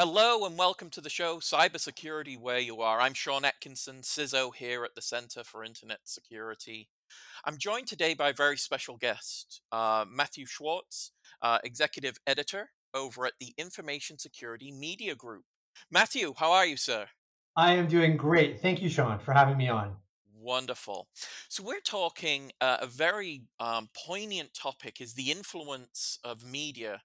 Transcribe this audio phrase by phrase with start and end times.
[0.00, 3.00] Hello and welcome to the show Cybersecurity Where You Are.
[3.00, 6.88] I'm Sean Atkinson, CISO here at the Center for Internet Security.
[7.44, 11.10] I'm joined today by a very special guest, uh, Mathew Schwartz,
[11.42, 15.42] uh, Executive Editor over at the Information Security Media Group.
[15.90, 17.06] Mathew, how are you, sir?
[17.56, 18.62] I am doing great.
[18.62, 19.96] Thank you, Sean, for having me on.
[20.40, 21.08] Wonderful.
[21.48, 27.00] So we're talking uh, a very um, poignant topic is the influence of media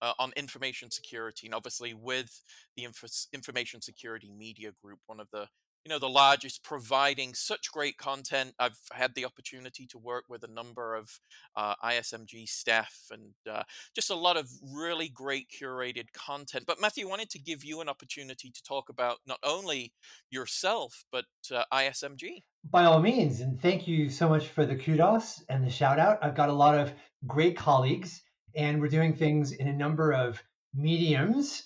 [0.00, 2.40] uh, on information security, and obviously with
[2.76, 5.48] the Inf- Information Security Media Group, one of the
[5.84, 8.54] you know the largest providing such great content.
[8.58, 11.20] I've had the opportunity to work with a number of
[11.56, 13.62] uh, ismg staff and uh,
[13.94, 16.64] just a lot of really great curated content.
[16.66, 19.92] But mathew wanted to give you an opportunity to talk about not only
[20.30, 25.42] yourself but uh, ismg by all means and thank you so much for the kudos
[25.48, 26.18] and the shout out.
[26.22, 26.92] I've got a lot of
[27.26, 28.22] great colleagues
[28.54, 30.42] and we're doing things in a number of
[30.74, 31.62] mediums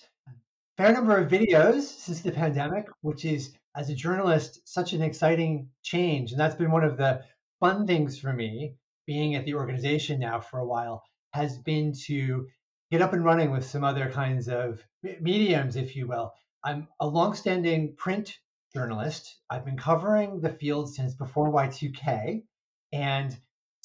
[0.77, 5.69] fair number of videos since the pandemic which is as a journalist such an exciting
[5.81, 6.31] change.
[6.31, 7.23] And that's been one of the
[7.59, 12.47] fun things for me being at the organization now for a while has been to
[12.91, 14.81] get up and running with some other kinds of
[15.19, 16.33] mediums if you will.
[16.63, 18.37] I'm a longstanding print
[18.73, 19.35] journalist.
[19.49, 22.43] I've been covering the field since before y2k
[22.91, 23.35] and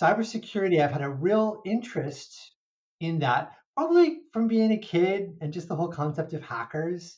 [0.01, 2.53] cybersecurity i've had a real interest
[3.01, 7.17] in that probably from being a kid and just the whole concept of hackers.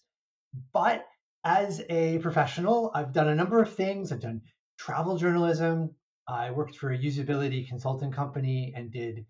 [0.75, 1.07] But
[1.45, 4.13] as a professional, I've done a number of things.
[4.13, 4.43] I've done
[4.79, 5.95] travel journalism.
[6.29, 9.27] I worked for a usability consulting company and did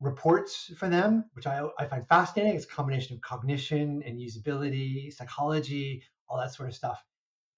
[0.00, 2.56] reports for them, which I, I find fascinating.
[2.56, 7.02] It's a combination of cognition and usability, psychology, all that sort of stuff.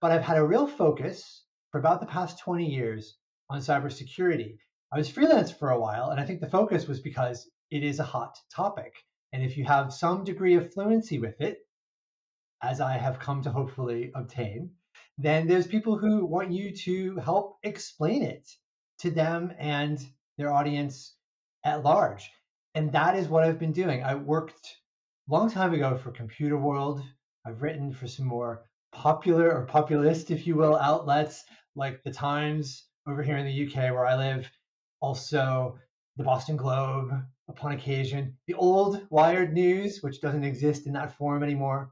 [0.00, 3.16] But I've had a real focus for about the past 20 years
[3.48, 4.56] on cybersecurity.
[4.92, 8.00] I was freelance for a while, and I think the focus was because it is
[8.00, 8.92] a hot topic.
[9.32, 11.58] And if you have some degree of fluency with it,
[12.62, 14.71] as I have come to hopefully obtain,
[15.19, 18.49] then there's people who want you to help explain it
[19.00, 19.99] to them and
[20.39, 21.15] their audience
[21.65, 22.31] at large.
[22.75, 24.03] And that is what I've been doing.
[24.03, 24.77] I worked
[25.28, 27.03] a long time ago for Computer World.
[27.45, 28.62] I've written for some more
[28.93, 31.44] popular or populist, if you will, outlets
[31.75, 34.49] like the Times over here in the UK where I live.
[35.00, 35.79] Also,
[36.17, 37.12] the Boston Globe
[37.49, 41.91] upon occasion, the old Wired News, which doesn't exist in that form anymore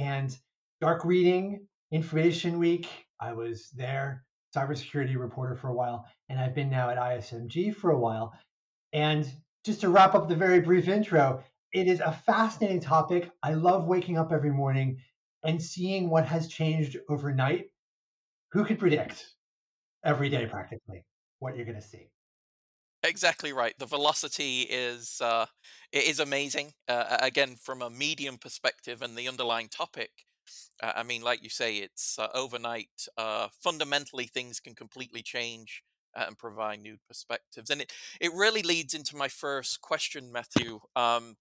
[0.00, 0.34] and
[0.80, 2.88] dark reading, Information Week.
[3.20, 4.24] I was there,
[4.56, 8.32] cybersecurity reporter for a while, and I've been now at ISMG for a while.
[8.94, 9.30] And
[9.62, 11.44] just to wrap up the very brief intro,
[11.74, 13.30] it is a fascinating topic.
[13.42, 15.00] I love waking up every morning
[15.44, 17.66] and seeing what has changed overnight.
[18.52, 19.26] Who could predict
[20.02, 21.04] every day practically
[21.40, 22.08] what you're going to see?
[23.02, 23.74] Exactly right.
[23.78, 25.46] The velocity is uh,
[25.90, 26.72] it is amazing.
[26.86, 30.10] Uh, again, from a medium perspective and the underlying topic,
[30.82, 32.90] uh, I mean, like you say, it's uh, overnight.
[33.16, 35.82] Uh, fundamentally, things can completely change
[36.16, 37.70] uh, and provide new perspectives.
[37.70, 40.80] And it it really leads into my first question, Mathew.
[40.96, 41.36] Um,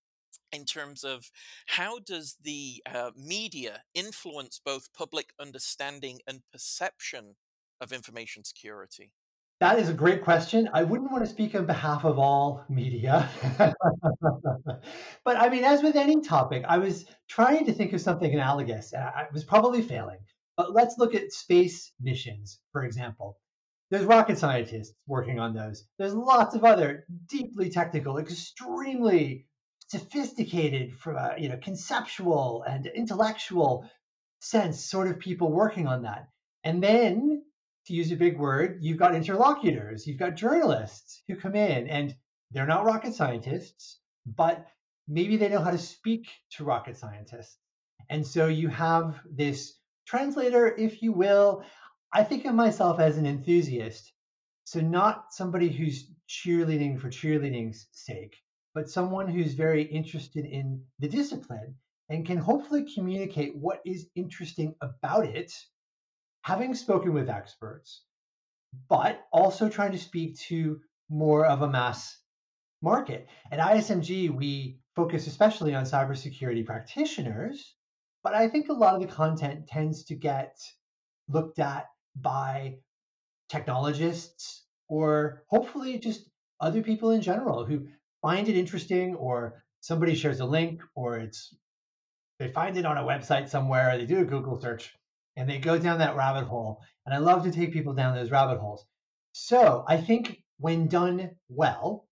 [0.53, 1.31] in terms of
[1.67, 2.83] how does the
[3.17, 7.35] media influence both public understanding and perception
[7.81, 9.11] of information security?
[9.59, 10.69] That is a great question.
[10.73, 13.29] I wouldn't want to speak on behalf of all media.
[13.57, 13.75] but
[15.25, 18.93] I mean, as with any topic, I was trying to think of something analogous.
[18.93, 20.19] I was probably failing.
[20.55, 23.37] But let's look at space missions, for example.
[23.91, 25.85] There's rocket scientists working on those.
[25.97, 29.45] There's lots of other deeply technical, extremely
[29.87, 33.89] sophisticated, from a uh, you know conceptual and intellectual
[34.39, 36.29] sense, sort of people working on that.
[36.63, 37.44] And then
[37.89, 42.15] to use a big word, you've got interlocutors, you've got journalists who come in and
[42.51, 44.68] they're not rocket scientists, but
[45.07, 47.57] maybe they know how to speak to rocket scientists.
[48.07, 49.74] And so you have this
[50.06, 51.63] translator, if you will.
[52.13, 54.13] I think of myself as an enthusiast.
[54.65, 58.36] So, not somebody who's cheerleading for cheerleading's sake,
[58.75, 61.74] but someone who's very interested in the discipline
[62.09, 65.51] and can hopefully communicate what is interesting about it
[66.41, 68.03] having spoken with experts,
[68.88, 72.18] but also trying to speak to more of a mass
[72.81, 73.27] market.
[73.51, 77.75] At ISMG, we focus especially on cybersecurity practitioners,
[78.24, 80.57] but I think a lot of the content tends to get
[81.27, 82.77] looked at by
[83.50, 87.88] technologists or hopefully just other people in general who
[88.21, 91.56] find it interesting or somebody shares a link or it's
[92.38, 94.94] they find it on a website somewhere they do a google search
[95.39, 98.31] and they go down that rabbit hole and i love to take people down those
[98.31, 98.86] rabbit holes
[99.31, 102.07] so i think when done well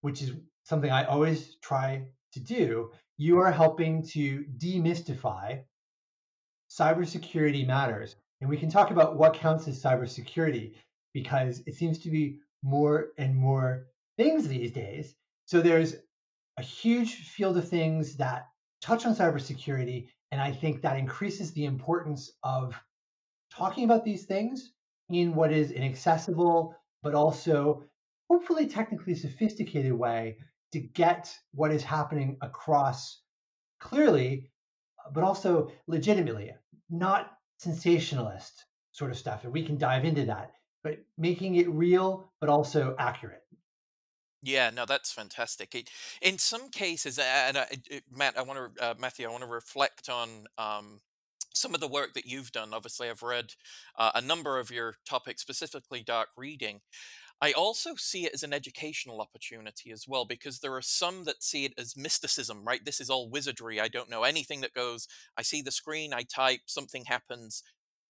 [0.00, 0.32] which is
[0.64, 2.02] something i always try
[2.32, 5.60] to do you are helping to demystify
[6.70, 10.74] cybersecurity matters and we can talk about what counts as cybersecurity
[11.14, 15.14] because it seems to be more and more things these days.
[15.46, 15.96] So there's
[16.58, 18.48] a huge field of things that
[18.82, 20.08] touch on cybersecurity.
[20.32, 22.74] And I think that increases the importance of
[23.52, 24.72] talking about these things
[25.08, 27.84] in what is an accessible, but also
[28.28, 30.38] hopefully technically sophisticated way
[30.72, 33.20] to get what is happening across
[33.78, 34.50] clearly,
[35.12, 36.50] but also legitimately,
[36.90, 39.44] not sensationalist sort of stuff.
[39.44, 40.50] And we can dive into that,
[40.82, 43.43] but making it real, but also accurate.
[44.44, 45.74] Yeah, no, that's fantastic.
[45.74, 49.42] It, in some cases, and I, it, Matt, I want to, uh, Mathew, I want
[49.42, 51.00] to reflect on um,
[51.54, 52.74] some of the work that you've done.
[52.74, 53.54] Obviously, I've read
[53.96, 56.80] uh, a number of your topics, specifically dark reading.
[57.40, 61.42] I also see it as an educational opportunity as well, because there are some that
[61.42, 62.84] see it as mysticism, right?
[62.84, 63.80] This is all wizardry.
[63.80, 65.08] I don't know anything that goes,
[65.38, 67.62] I see the screen, I type, something happens,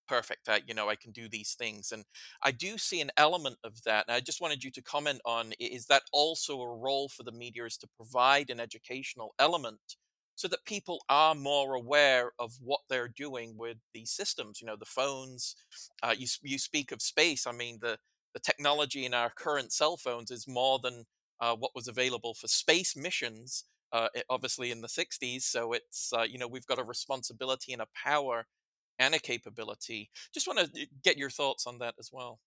[0.07, 2.05] perfect I, you know i can do these things and
[2.43, 5.53] i do see an element of that and i just wanted you to comment on
[5.59, 9.97] is that also a role for the media is to provide an educational element
[10.37, 14.77] so that people are more aware of what they're doing with these systems you know
[14.77, 15.57] the phones
[16.03, 17.99] uh, you, you speak of space i mean the
[18.35, 21.05] the technology in our current cell phones is more than
[21.41, 26.23] uh, what was available for space missions uh, obviously in the 60s so it's uh,
[26.23, 28.47] you know we've got a responsibility and a power
[28.99, 30.11] and a capability.
[30.33, 32.41] Just want to uh, get your thoughts on that as well.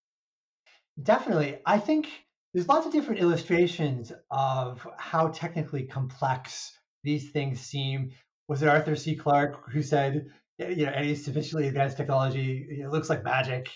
[1.01, 1.59] Definitely.
[1.65, 2.07] I think
[2.53, 6.71] there's lots of different illustrations of how technically complex
[7.03, 8.11] these things seem.
[8.47, 9.15] Was it Arthur C.
[9.15, 10.27] Clarke who said,
[10.57, 13.69] you know, any sufficiently advanced technology it looks like magic?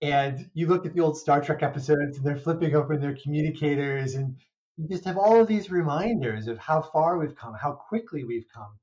[0.00, 4.14] And you look at the old Star Trek episodes and they're flipping open their communicators
[4.14, 4.36] and
[4.76, 8.46] you just have all of these reminders of how far we've come, how quickly we've
[8.54, 8.78] come.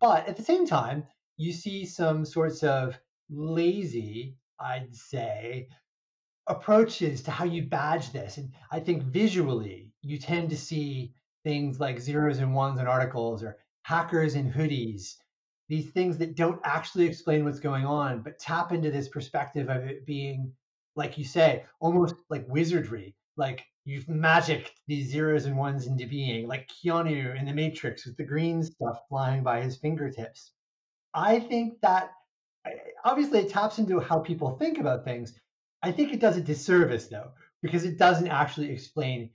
[0.00, 1.04] But at the same time,
[1.36, 2.98] you see some sorts of
[3.30, 5.68] lazy, I'd say,
[6.46, 8.36] approaches to how you badge this.
[8.38, 11.12] And I think visually, you tend to see
[11.44, 15.14] things like zeros and ones in articles or hackers in hoodies,
[15.68, 19.84] these things that don't actually explain what's going on, but tap into this perspective of
[19.84, 20.52] it being,
[20.94, 23.14] like you say, almost like wizardry.
[23.36, 28.16] Like you've magicked these zeros and ones into being, like Keanu in the Matrix with
[28.16, 30.52] the green stuff flying by his fingertips.
[31.16, 32.12] I think that
[33.04, 35.32] obviously it taps into how people think about things.
[35.82, 37.30] I think it does a disservice though,
[37.62, 39.30] because it doesn't actually explain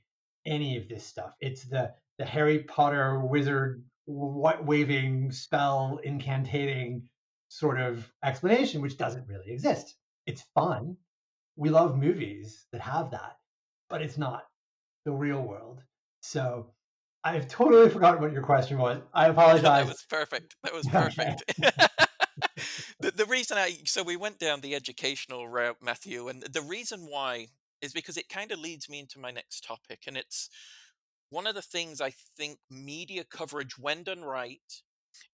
[0.45, 1.33] any of this stuff.
[1.41, 7.03] It's the the Harry Potter wizard what waving spell incantating
[7.49, 9.95] sort of explanation, which doesn't really exist.
[10.27, 10.97] It's fun.
[11.55, 13.37] We love movies that have that,
[13.89, 14.43] but it's not
[15.05, 15.81] the real world.
[16.21, 16.67] So
[17.23, 19.01] I've totally forgotten what your question was.
[19.13, 19.61] I apologize.
[19.63, 20.55] that was perfect.
[20.63, 21.43] That was perfect.
[22.99, 27.07] the, the reason I so we went down the educational route, Mathew, and the reason
[27.09, 27.47] why
[27.81, 30.49] is because it kind of leads me into my next topic, and it's
[31.29, 34.81] one of the things I think media coverage, when done right,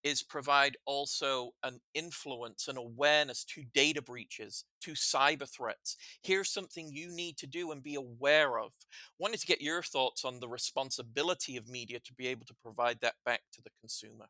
[0.03, 5.97] is provide also an influence and awareness to data breaches, to cyber threats.
[6.21, 8.73] Here's something you need to do and be aware of.
[9.19, 12.99] Wanted to get your thoughts on the responsibility of media to be able to provide
[13.01, 14.27] that back to the consumer.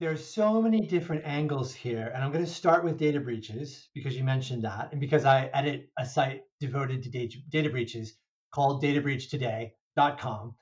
[0.00, 3.90] There are so many different angles here, and I'm going to start with data breaches
[3.94, 8.14] because you mentioned that, and because I edit a site devoted to data, data breaches
[8.50, 10.54] called databreachtoday.com.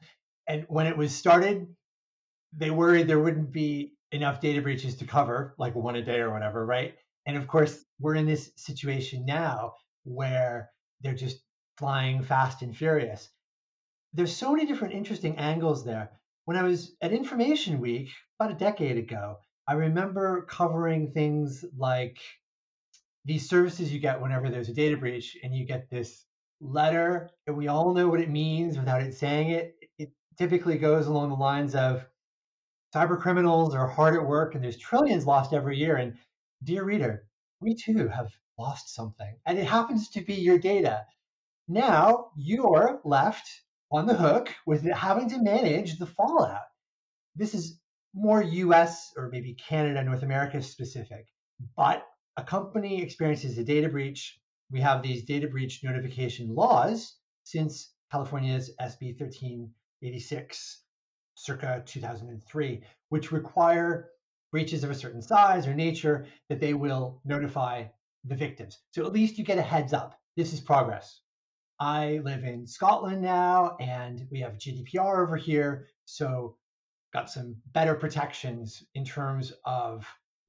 [0.48, 1.68] And when it was started,
[2.52, 6.32] they worried there wouldn't be enough data breaches to cover, like one a day or
[6.32, 6.94] whatever, right?
[7.26, 9.74] And of course, we're in this situation now
[10.04, 10.70] where
[11.02, 11.40] they're just
[11.76, 13.28] flying fast and furious.
[14.14, 16.10] There's so many different interesting angles there.
[16.46, 18.08] When I was at Information Week
[18.40, 19.38] about a decade ago,
[19.68, 22.18] I remember covering things like
[23.26, 26.24] these services you get whenever there's a data breach and you get this
[26.60, 29.76] letter and we all know what it means without it saying it.
[29.98, 32.06] It typically goes along the lines of
[32.94, 35.96] cyber criminals are hard at work and there's trillions lost every year.
[35.96, 36.14] And
[36.64, 37.26] dear reader,
[37.60, 41.04] we too have lost something and it happens to be your data.
[41.68, 43.48] Now you're left
[43.90, 46.66] on the hook with having to manage the fallout.
[47.36, 47.78] This is
[48.14, 51.26] more US or maybe Canada, North America specific.
[51.76, 54.40] But a company experiences a data breach.
[54.70, 60.84] We have these data breach notification laws since California's SB 1386
[61.38, 64.10] circa 2003, which require
[64.50, 67.84] breaches of a certain size or nature that they will notify
[68.24, 68.78] the victims.
[68.90, 70.18] So at least you get a heads up.
[70.36, 71.20] This is progress.
[71.80, 75.86] I live in Scotland now and we have GDPR over here.
[76.06, 76.56] So
[77.12, 80.04] got some better protections in terms of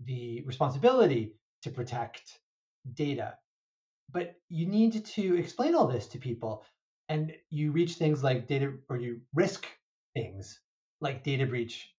[0.05, 2.39] the responsibility to protect
[2.95, 3.37] data.
[4.11, 6.63] But you need to explain all this to people.
[7.09, 9.67] And you reach things like data, or you risk
[10.15, 10.59] things
[11.01, 11.93] like data breach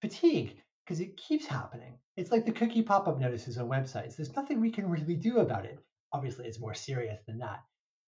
[0.00, 1.98] fatigue because it keeps happening.
[2.16, 4.16] It's like the cookie pop up notices on websites.
[4.16, 5.78] There's nothing we can really do about it.
[6.12, 7.60] Obviously, it's more serious than that.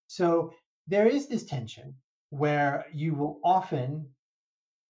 [0.06, 0.52] So
[0.86, 1.94] there is this tension
[2.30, 4.10] where you will often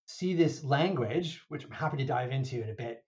[0.07, 3.05] see this language, which I'm happy to dive into in a bit,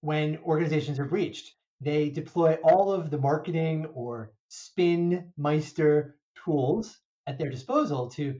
[0.00, 1.52] when organizations are breached.
[1.80, 8.38] They deploy all of the marketing or spin meister tools at their disposal to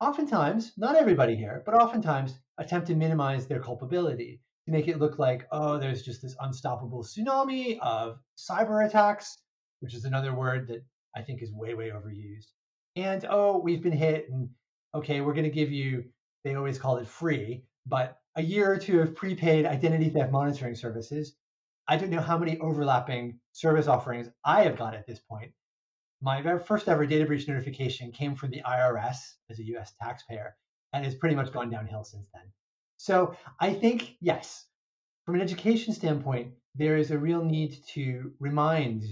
[0.00, 5.18] oftentimes, not everybody here, but oftentimes attempt to minimize their culpability to make it look
[5.18, 9.38] like, oh, there's just this unstoppable tsunami of cyber attacks,
[9.80, 10.84] which is another word that
[11.16, 12.46] I think is way, way overused.
[12.94, 14.50] And oh, we've been hit, and
[14.94, 16.04] okay, we're going to give you,
[16.44, 20.74] they always call it free, but a year or two of prepaid identity theft monitoring
[20.74, 21.34] services.
[21.88, 25.52] I don't know how many overlapping service offerings I have got at this point.
[26.20, 29.16] My very first ever data breach notification came from the IRS
[29.50, 30.56] as a US taxpayer
[30.92, 32.42] and has pretty much gone downhill since then.
[32.96, 34.66] So I think, yes,
[35.24, 39.04] from an education standpoint, there is a real need to remind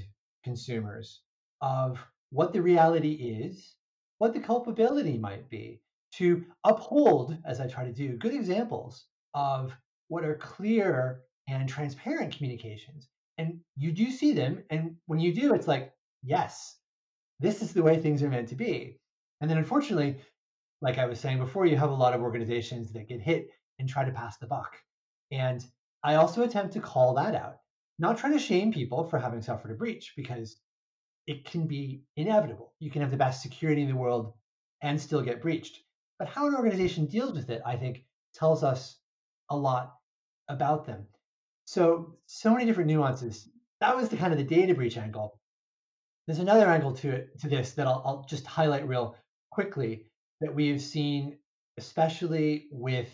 [0.44, 1.20] consumers
[1.60, 1.98] of
[2.30, 3.74] what the reality is,
[4.18, 5.80] what the culpability might be,
[6.12, 9.72] to uphold, as I try to do, good examples of
[10.08, 13.08] what are clear and transparent communications.
[13.38, 14.64] And you do see them.
[14.70, 16.76] And when you do, it's like, yes,
[17.38, 18.98] this is the way things are meant to be.
[19.40, 20.16] And then unfortunately,
[20.80, 23.88] like I was saying before, you have a lot of organizations that get hit and
[23.88, 24.76] try to pass the buck.
[25.30, 25.64] And
[26.02, 27.58] I also attempt to call that out,
[27.98, 30.56] not trying to shame people for having suffered a breach because
[31.26, 32.72] it can be inevitable.
[32.78, 34.32] You can have the best security in the world
[34.82, 35.78] and still get breached.
[36.18, 38.96] But how an organization deals with it, I think, tells us
[39.50, 39.94] a lot
[40.48, 41.06] about them.
[41.66, 43.48] So, so many different nuances.
[43.80, 45.40] That was the kind of the data breach angle.
[46.26, 49.16] There's another angle to it to this that I'll, I'll just highlight real
[49.50, 50.09] quickly
[50.40, 51.38] that we have seen,
[51.78, 53.08] especially with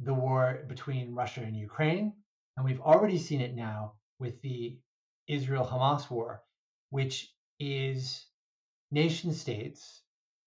[0.00, 2.12] the war between Russia and Ukraine.
[2.56, 4.78] And we've already seen it now with the
[5.26, 6.42] Israel Hamas war,
[6.90, 8.26] which is
[8.90, 10.02] nation states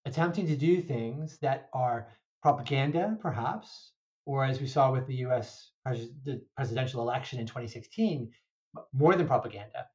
[0.05, 2.07] attempting to do things that are
[2.41, 3.91] propaganda, perhaps,
[4.25, 8.31] or as we saw with the US pres- the presidential election in 2016,
[8.93, 9.88] more than propaganda,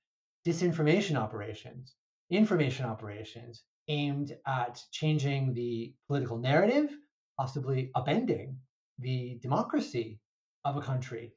[0.47, 1.95] disinformation operations,
[2.31, 6.91] information operations aimed at changing the political narrative,
[7.39, 8.57] possibly upending
[8.99, 10.21] the democracy
[10.65, 11.35] of a country.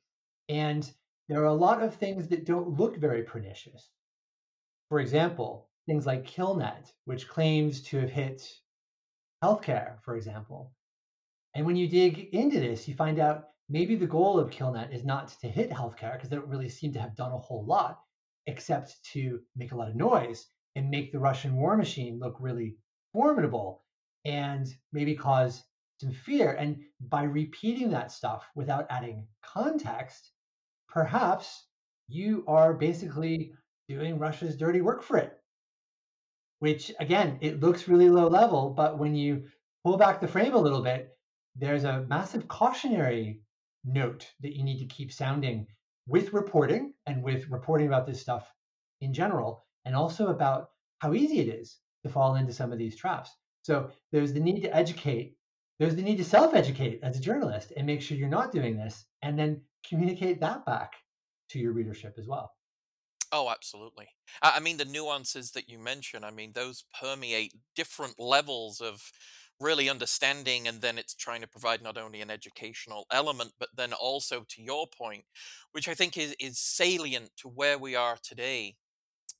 [0.50, 0.89] And
[1.27, 3.89] there are a lot of things that don't look very pernicious.
[4.89, 8.48] For example, things like KillNet, which claims to have hit
[9.44, 10.72] healthcare, for example.
[11.53, 15.03] And when you dig into this, you find out maybe the goal of KillNet is
[15.03, 18.00] not to hit healthcare because they don't really seem to have done a whole lot
[18.46, 22.77] except to make a lot of noise and make the Russian war machine look really
[23.12, 23.84] formidable
[24.25, 25.63] and maybe cause
[26.00, 26.51] some fear.
[26.51, 30.31] And by repeating that stuff without adding context,
[30.88, 31.65] perhaps
[32.07, 33.53] you are basically
[33.89, 35.34] doing Russia's dirty work for it.
[36.60, 39.46] Which again, it looks really low level, but when you
[39.84, 41.17] pull back the frame a little bit,
[41.55, 43.41] there's a massive cautionary
[43.84, 45.65] note that you need to keep sounding
[46.07, 48.51] with reporting and with reporting about this stuff
[49.01, 52.96] in general, and also about how easy it is to fall into some of these
[52.96, 53.32] traps.
[53.63, 55.38] So there's the need to educate
[55.79, 59.06] there's the need to self-educate as a journalist and make sure you're not doing this
[59.22, 60.94] and then communicate that back
[61.50, 62.51] to your readership as well
[63.32, 64.10] Oh, absolutely.
[64.41, 69.12] I I mean, the nuances that you mention, I mean, those permeate different levels of
[69.60, 73.91] really understanding, and then it's trying to provide not only an educational element, but then
[73.94, 75.25] also to your point,
[75.72, 78.77] which I think is, is salient to where we are today,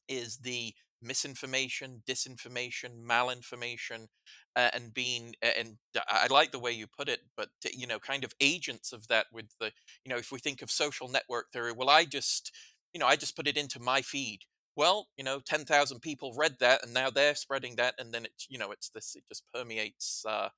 [0.08, 4.08] is the misinformation, disinformation, malinformation,
[4.56, 8.24] uh, and being and I like the way you put it, but you know, kind
[8.24, 9.72] of agents of that with the
[10.04, 12.52] you know, if we think of social network theory, well, I just
[12.94, 14.40] you know, I just put it into my feed.
[14.76, 18.26] Well, you know, ten thousand people read that, and now they're spreading that, and then
[18.26, 20.50] it's you know, it's this it just permeates uh,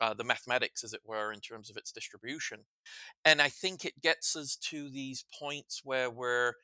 [0.00, 2.60] uh, the mathematics, as it were, in terms of its distribution.
[3.24, 6.54] And I think it gets us to these points where we're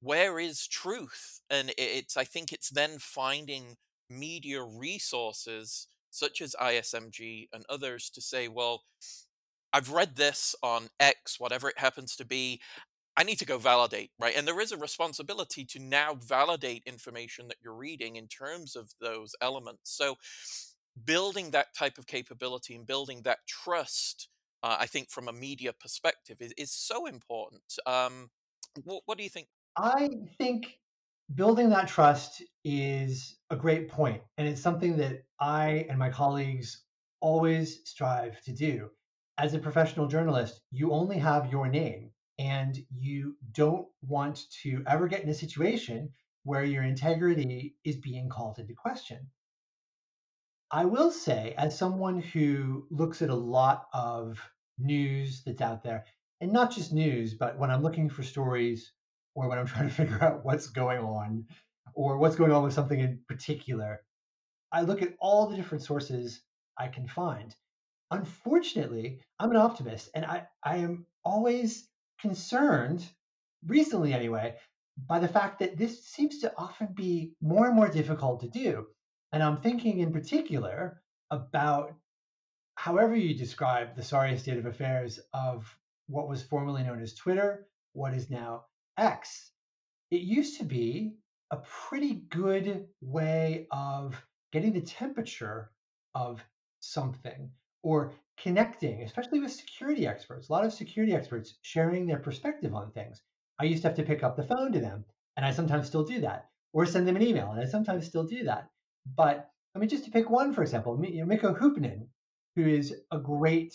[0.00, 1.40] where is truth?
[1.50, 3.76] And it's I think it's then finding
[4.08, 8.84] media resources such as ISMG and others to say, well,
[9.72, 12.60] I've read this on X, whatever it happens to be.
[13.16, 14.36] I need to go validate, right?
[14.36, 18.92] And there is a responsibility to now validate information that you're reading in terms of
[19.00, 19.90] those elements.
[19.90, 20.16] So,
[21.04, 24.28] building that type of capability and building that trust,
[24.62, 27.62] uh, I think, from a media perspective, is, is so important.
[27.86, 28.30] Um,
[28.84, 29.48] what, what do you think?
[29.76, 30.78] I think
[31.34, 36.82] building that trust is a great point, and it's something that I and my colleagues
[37.20, 38.90] always strive to do.
[39.36, 45.08] As a professional journalist, you only have your name, and you don't want to ever
[45.08, 46.10] get in a situation
[46.44, 49.30] where your integrity is being called into question.
[50.70, 54.40] I will say, as someone who looks at a lot of
[54.78, 56.06] news that's out there,
[56.40, 58.92] and not just news, but when I'm looking for stories
[59.36, 61.44] or when I'm trying to figure out what's going on
[61.94, 64.02] or what's going on with something in particular,
[64.72, 66.40] I look at all the different sources
[66.76, 67.54] I can find.
[68.10, 71.88] Unfortunately, I'm an optimist and I, I am always
[72.20, 73.06] concerned,
[73.66, 74.56] recently anyway,
[74.96, 78.86] by the fact that this seems to often be more and more difficult to do.
[79.32, 81.94] And I'm thinking in particular about
[82.76, 85.76] however you describe the sorry state of affairs of
[86.06, 88.64] what was formerly known as Twitter, what is now
[88.96, 89.50] X,
[90.10, 91.14] it used to be
[91.50, 94.20] a pretty good way of
[94.52, 95.70] getting the temperature
[96.14, 96.42] of
[96.80, 97.50] something
[97.82, 100.48] or connecting, especially with security experts.
[100.48, 103.22] A lot of security experts sharing their perspective on things.
[103.58, 105.04] I used to have to pick up the phone to them,
[105.36, 108.24] and I sometimes still do that, or send them an email, and I sometimes still
[108.24, 108.68] do that.
[109.16, 112.06] But I mean, just to pick one, for example, Mikko Hyppönen,
[112.56, 113.74] who is a great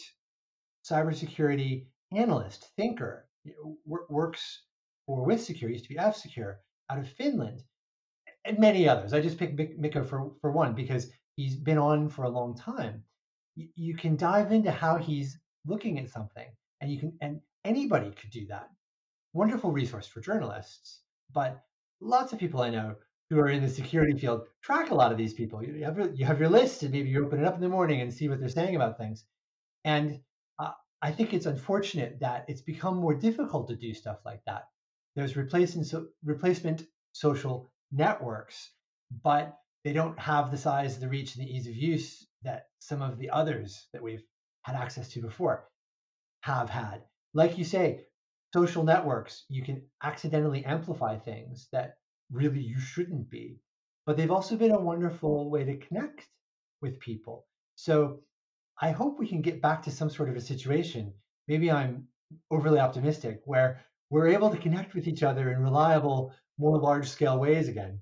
[0.84, 3.28] cybersecurity analyst, thinker,
[3.86, 4.64] works
[5.16, 7.62] for WithSecure, used to be F-Secure, out of Finland,
[8.46, 9.14] and many others.
[9.14, 13.04] I just picked Mikko for, for one because he's been on for a long time.
[13.56, 16.48] You, you can dive into how he's looking at something,
[16.80, 18.70] and you can, and anybody could do that.
[19.34, 21.02] Wonderful resource for journalists,
[21.34, 21.62] but
[22.00, 22.96] lots of people I know
[23.30, 25.62] who are in the security field track a lot of these people.
[25.64, 27.70] You have your, you have your list, and maybe you open it up in the
[27.70, 29.26] morning and see what they're saying about things.
[29.84, 30.22] And
[30.58, 30.72] uh,
[31.02, 34.64] I think it's unfortunate that it's become more difficult to do stuff like that.
[35.16, 38.72] There's replacement, so, replacement social networks,
[39.24, 43.02] but they don't have the size, the reach, and the ease of use that some
[43.02, 44.24] of the others that we've
[44.64, 45.68] had access to before
[46.42, 47.04] have had.
[47.34, 48.06] Like you say,
[48.54, 51.96] social networks, you can accidentally amplify things that
[52.32, 53.60] really you shouldn't be,
[54.06, 56.28] but they've also been a wonderful way to connect
[56.82, 57.46] with people.
[57.76, 58.20] So
[58.82, 61.14] I hope we can get back to some sort of a situation.
[61.48, 62.08] Maybe I'm
[62.50, 67.40] overly optimistic where we're able to connect with each other in reliable, more large scale
[67.40, 68.00] ways again.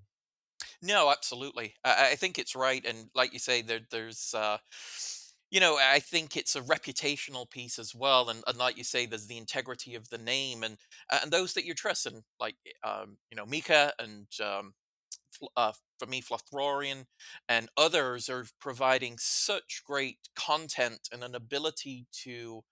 [0.81, 1.75] No, absolutely.
[1.85, 4.33] I, I think it's right, and like you say, there, there's.
[4.33, 4.57] Uh,
[5.51, 9.07] you know, I think it's a reputational piece as well, and, and like you say,
[9.07, 10.77] there's the integrity of the name, and
[11.23, 14.73] and those that you trust, and like um, you know, Mika and um,
[15.57, 17.05] uh, for me, Flothrorian
[17.47, 22.63] and others are providing such great content and an ability to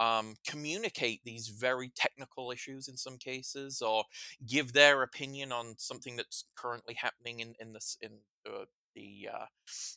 [0.00, 4.04] um, communicate these very technical issues in some cases, or
[4.46, 8.12] give their opinion on something that's currently happening in in this in
[8.46, 9.46] uh, the uh,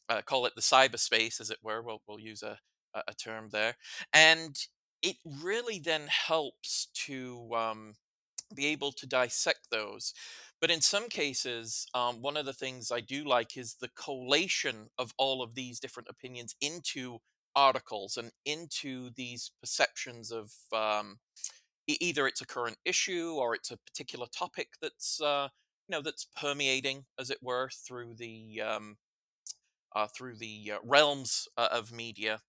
[0.09, 1.81] uh, call it the cyberspace, as it were.
[1.81, 2.59] We'll we'll use a
[3.07, 3.75] a term there,
[4.13, 4.57] and
[5.01, 7.95] it really then helps to um,
[8.55, 10.13] be able to dissect those.
[10.59, 14.89] But in some cases, um, one of the things I do like is the collation
[14.97, 17.19] of all of these different opinions into
[17.57, 21.17] articles and into these perceptions of um,
[21.87, 25.47] either it's a current issue or it's a particular topic that's uh,
[25.87, 28.97] you know that's permeating, as it were, through the um,
[29.95, 32.41] uh, through the uh, realms uh, of media,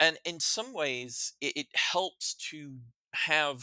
[0.00, 2.78] and in some ways, it, it, helps to
[3.14, 3.62] have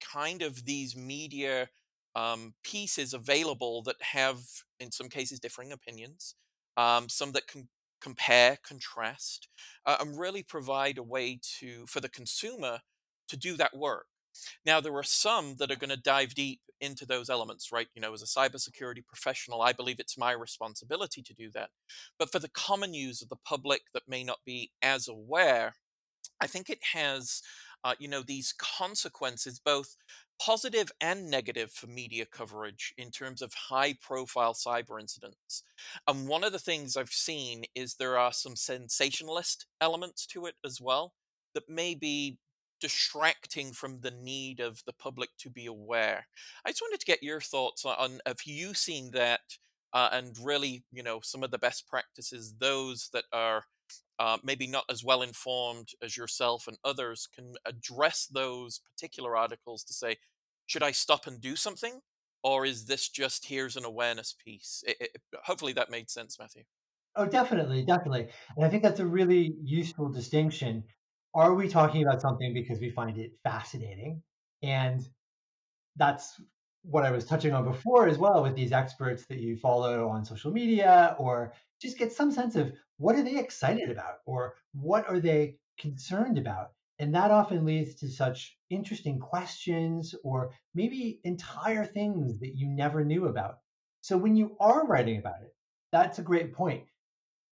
[0.00, 1.68] kind of these media
[2.16, 4.40] um, pieces available that have,
[4.78, 6.34] in some cases, differing opinions.
[6.76, 7.68] Um, some that can
[8.00, 9.48] compare, contrast,
[9.86, 12.80] uh, and really provide a way to for the consumer
[13.28, 14.06] to do that work.
[14.64, 17.88] Now, there are some that are going to dive deep into those elements, right?
[17.94, 21.70] You know, as a cybersecurity professional, I believe it's my responsibility to do that.
[22.18, 25.74] But for the common use of the public that may not be as aware,
[26.40, 27.42] I think it has,
[27.84, 29.96] uh, you know, these consequences both
[30.40, 35.62] positive and negative for media coverage in terms of high profile cyber incidents.
[36.08, 40.54] And one of the things I've seen is there are some sensationalist elements to it
[40.64, 41.12] as well
[41.54, 42.38] that may be
[42.80, 46.26] distracting from the need of the public to be aware.
[46.64, 49.40] I just wanted to get your thoughts on have you seen that
[49.92, 53.64] uh, and really, you know, some of the best practices, those that are
[54.18, 59.82] uh, maybe not as well informed as yourself and others can address those particular articles
[59.82, 60.16] to say,
[60.70, 62.00] should I stop and do something?
[62.44, 64.84] Or is this just here's an awareness piece?
[64.86, 66.62] It, it, hopefully that made sense, Mathew.
[67.16, 68.28] Oh, definitely, definitely.
[68.56, 70.84] And I think that's a really useful distinction.
[71.34, 74.22] Are we talking about something because we find it fascinating?
[74.62, 75.06] And
[75.96, 76.40] that's
[76.82, 80.24] what I was touching on before as well with these experts that you follow on
[80.24, 81.52] social media, or
[81.82, 86.38] just get some sense of what are they excited about or what are they concerned
[86.38, 86.70] about.
[87.00, 93.02] And that often leads to such interesting questions or maybe entire things that you never
[93.02, 93.54] knew about.
[94.02, 95.54] So when you are writing about it,
[95.92, 96.84] that's a great point.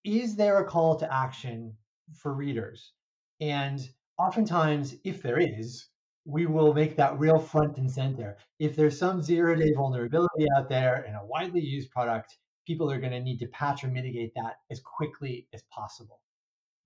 [0.05, 1.79] Is there a call to action
[2.15, 2.93] for readers?
[3.41, 3.81] And
[4.19, 5.89] oftentimes, if there is,
[6.27, 8.37] we will make that real front and center.
[8.59, 13.01] If there's some zero day vulnerability out there in a widely used product, people are
[13.01, 16.21] going to need to patch or mitigate that as quickly as possible.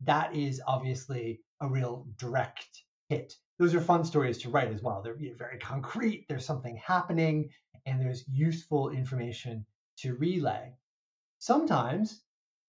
[0.04, 3.34] That is obviously a real direct hit.
[3.58, 5.00] Those are fun stories to write as well.
[5.00, 7.50] They're very concrete, there's something happening,
[7.86, 9.64] and there's useful information
[9.98, 10.72] to relay.
[11.38, 12.22] Sometimes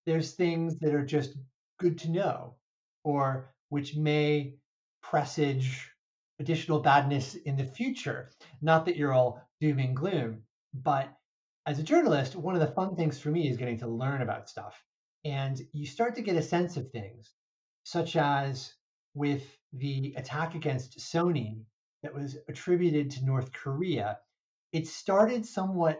[0.05, 1.35] there's things that are just
[1.79, 2.55] good to know
[3.03, 4.55] or which may
[5.01, 5.89] presage
[6.39, 8.31] additional badness in the future.
[8.61, 11.09] Not that you're all doom and gloom, but
[11.65, 14.49] as a journalist, one of the fun things for me is getting to learn about
[14.49, 14.83] stuff.
[15.25, 17.31] And you start to get a sense of things,
[17.83, 18.73] such as
[19.13, 21.63] with the attack against Sony
[22.01, 24.19] that was attributed to North Korea.
[24.71, 25.99] It started somewhat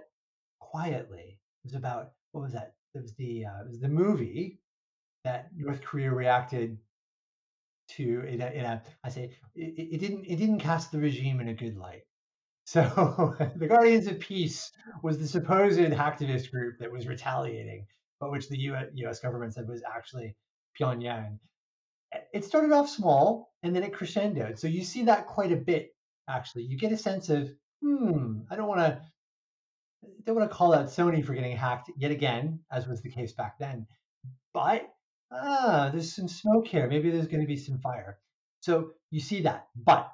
[0.60, 1.40] quietly.
[1.64, 2.74] It was about what was that?
[2.94, 4.60] It was the uh, it was the movie
[5.24, 6.78] that North Korea reacted
[7.90, 11.40] to in a, in a I say it, it didn't it didn't cast the regime
[11.40, 12.04] in a good light.
[12.66, 14.72] So the Guardians of Peace
[15.02, 17.86] was the supposed hacktivist group that was retaliating,
[18.22, 20.38] but which the US, US government said was actually
[20.80, 21.40] Pyongyang.
[22.34, 24.60] It started off small and then it crescendoed.
[24.60, 25.96] So you see that quite a bit
[26.28, 26.64] actually.
[26.64, 29.02] You get a sense of, hmm, I don't want to
[30.26, 33.34] don't want to call out Sony for getting hacked yet again, as was the case
[33.34, 33.88] back then.
[34.54, 34.90] But
[35.32, 36.88] ah, there's some smoke here.
[36.88, 38.20] Maybe there's going to be some fire.
[38.62, 39.68] So you see that.
[39.76, 40.10] But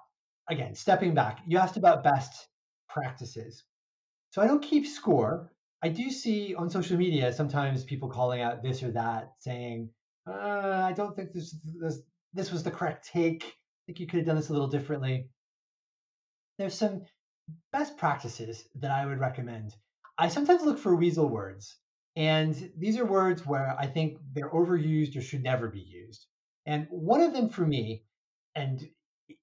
[0.49, 2.47] again, stepping back, you asked about best
[2.87, 3.63] practices.
[4.31, 5.51] So I don't keep score.
[5.81, 9.89] I do see on social media sometimes people calling out this or that, saying,
[10.29, 12.01] uh, "I don't think this, this
[12.33, 13.43] this was the correct take.
[13.43, 15.29] I think you could have done this a little differently."
[16.57, 17.05] There's some
[17.71, 19.75] best practices that I would recommend.
[20.17, 21.75] I sometimes look for weasel words.
[22.15, 26.25] And these are words where I think they're overused or should never be used.
[26.65, 28.03] And one of them for me,
[28.55, 28.89] and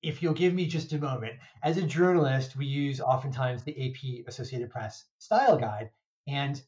[0.03, 4.27] if you'll give me just a moment, as a journalist, we use oftentimes the AP
[4.29, 5.90] Associated Press style guide,
[6.29, 6.61] and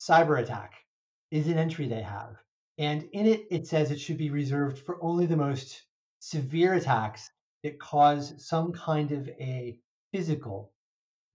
[0.00, 0.74] cyber attack
[1.30, 2.36] is an entry they have.
[2.78, 5.82] And in it, it says it should be reserved for only the most
[6.20, 7.30] severe attacks
[7.64, 9.78] that cause some kind of a
[10.12, 10.72] physical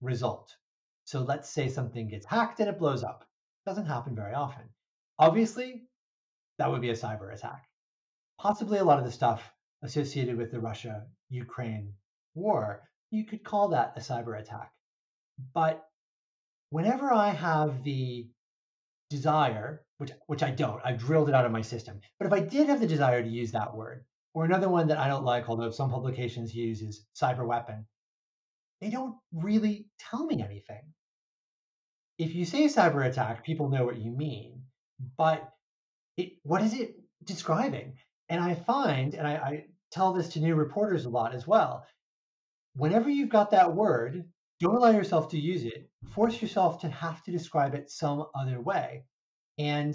[0.00, 0.56] result.
[1.04, 3.26] So let's say something gets hacked and it blows up.
[3.66, 4.64] Doesn't happen very often.
[5.18, 5.82] Obviously,
[6.58, 7.64] that would be a cyber attack.
[8.38, 9.42] Possibly a lot of the stuff
[9.82, 11.92] associated with the Russia Ukraine
[12.34, 14.72] war, you could call that a cyber attack.
[15.52, 15.84] But
[16.70, 18.28] whenever I have the
[19.10, 22.40] desire, which, which I don't, I've drilled it out of my system, but if I
[22.40, 25.48] did have the desire to use that word, or another one that I don't like,
[25.48, 27.86] although some publications use is cyber weapon,
[28.80, 30.82] they don't really tell me anything
[32.18, 34.62] if you say cyber attack, people know what you mean,
[35.16, 35.52] but
[36.16, 37.94] it, what is it describing?
[38.28, 41.84] And I find, and I, I tell this to new reporters a lot as well,
[42.76, 44.24] whenever you've got that word,
[44.60, 45.90] don't allow yourself to use it.
[46.14, 49.04] Force yourself to have to describe it some other way.
[49.58, 49.94] And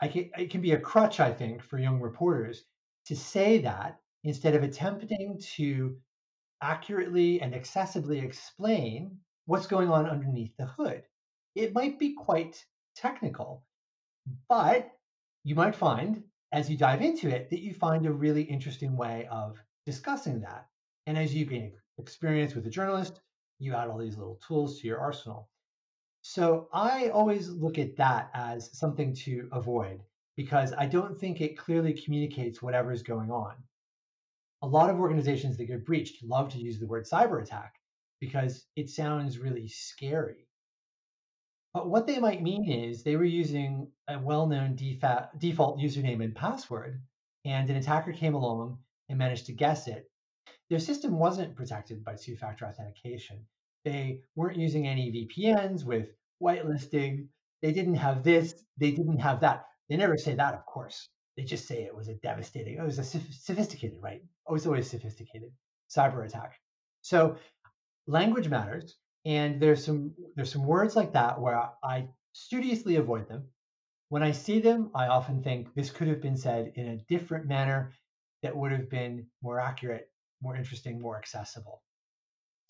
[0.00, 2.64] I can, it can be a crutch, I think, for young reporters
[3.06, 5.96] to say that instead of attempting to
[6.62, 11.04] accurately and accessibly explain what's going on underneath the hood
[11.54, 13.64] it might be quite technical,
[14.48, 14.90] but
[15.44, 19.26] you might find as you dive into it that you find a really interesting way
[19.30, 20.66] of discussing that.
[21.06, 23.20] And as you gain experience with a journalist,
[23.58, 25.48] you add all these little tools to your arsenal.
[26.22, 30.02] So I always look at that as something to avoid
[30.36, 33.54] because I don't think it clearly communicates whatever is going on.
[34.62, 37.74] A lot of organizations that get breached love to use the word cyber attack,
[38.20, 40.46] because it sounds really scary.
[41.72, 46.34] But what they might mean is they were using a well known default username and
[46.34, 47.02] password,
[47.44, 48.78] and an attacker came along
[49.08, 50.10] and managed to guess it.
[50.68, 53.46] Their system wasn't protected by two factor authentication.
[53.84, 56.08] They weren't using any VPNs with
[56.42, 57.28] whitelisting.
[57.62, 59.66] They didn't have this, they didn't have that.
[59.88, 61.08] They never say that, of course.
[61.36, 64.22] They just say it was a devastating, it was a sophisticated, right?
[64.46, 65.50] Oh, it's always sophisticated
[65.94, 66.54] cyber attack.
[67.02, 67.36] So
[68.06, 68.96] language matters.
[69.24, 73.48] And there's some there's some words like that where I studiously avoid them.
[74.08, 77.46] When I see them, I often think this could have been said in a different
[77.46, 77.92] manner
[78.42, 80.10] that would have been more accurate,
[80.42, 81.82] more interesting, more accessible.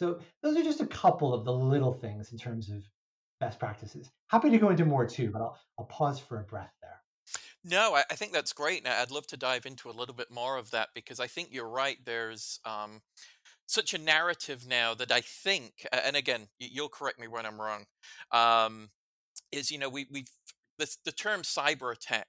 [0.01, 2.83] So those are just a couple of the little things in terms of
[3.39, 4.11] best practices.
[4.29, 7.03] Happy to go into more too, but I'll, I'll pause for a breath there.
[7.63, 8.83] No, I, I think that's great.
[8.83, 11.49] Now, I'd love to dive into a little bit more of that because I think
[11.53, 11.99] you're right.
[12.03, 13.03] There's um,
[13.67, 17.85] such a narrative now that I think, and again, you'll correct me when I'm wrong,
[18.33, 18.89] um,
[19.53, 20.31] is you know we we've
[20.79, 22.29] the the term cyber attack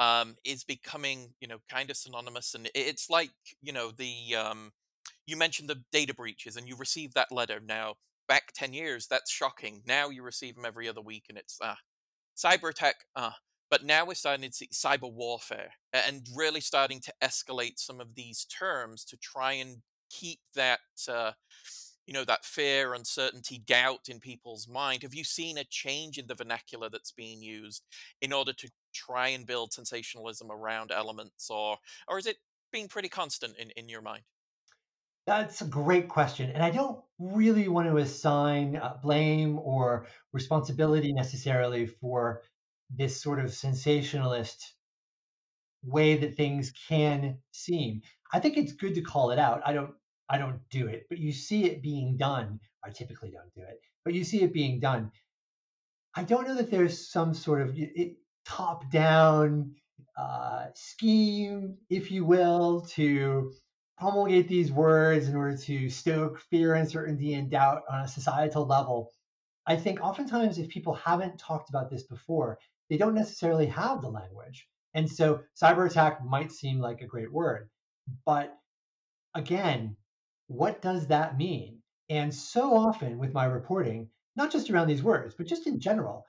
[0.00, 3.30] um, is becoming you know kind of synonymous, and it's like
[3.62, 4.72] you know the um,
[5.26, 7.94] you mentioned the data breaches, and you received that letter now
[8.28, 9.06] back ten years.
[9.06, 9.82] That's shocking.
[9.86, 11.78] Now you receive them every other week, and it's ah
[12.36, 12.96] cyber attack.
[13.16, 13.36] Ah,
[13.70, 18.14] but now we're starting to see cyber warfare and really starting to escalate some of
[18.14, 19.78] these terms to try and
[20.10, 21.32] keep that uh,
[22.06, 26.26] you know that fear uncertainty doubt in people's mind have you seen a change in
[26.26, 27.82] the vernacular that's being used
[28.20, 32.36] in order to try and build sensationalism around elements or or is it
[32.72, 34.22] being pretty constant in, in your mind
[35.26, 41.12] that's a great question and i don't really want to assign uh, blame or responsibility
[41.12, 42.42] necessarily for
[42.90, 44.74] this sort of sensationalist
[45.82, 48.00] way that things can seem
[48.32, 49.94] i think it's good to call it out i don't
[50.28, 52.60] I don't do it, but you see it being done.
[52.84, 55.10] I typically don't do it, but you see it being done.
[56.14, 57.76] I don't know that there's some sort of
[58.46, 59.74] top down
[60.16, 63.52] uh, scheme, if you will, to
[63.98, 69.10] promulgate these words in order to stoke fear, uncertainty, and doubt on a societal level.
[69.66, 72.58] I think oftentimes, if people haven't talked about this before,
[72.90, 74.68] they don't necessarily have the language.
[74.94, 77.68] And so cyber attack might seem like a great word.
[78.26, 78.56] But
[79.34, 79.96] again,
[80.48, 81.78] what does that mean?
[82.10, 86.26] And so often with my reporting, not just around these words, but just in general,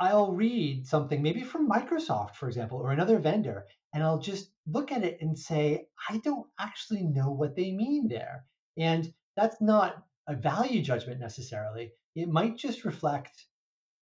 [0.00, 4.92] I'll read something maybe from Microsoft, for example, or another vendor, and I'll just look
[4.92, 8.44] at it and say, I don't actually know what they mean there.
[8.78, 11.92] And that's not a value judgment necessarily.
[12.16, 13.46] It might just reflect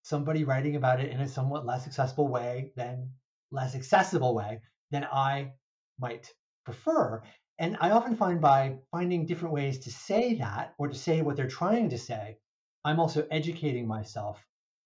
[0.03, 3.09] somebody writing about it in a somewhat less accessible way than
[3.51, 5.51] less accessible way than I
[5.99, 6.31] might
[6.65, 7.21] prefer.
[7.57, 11.35] And I often find by finding different ways to say that or to say what
[11.35, 12.37] they're trying to say,
[12.85, 14.39] I'm also educating myself.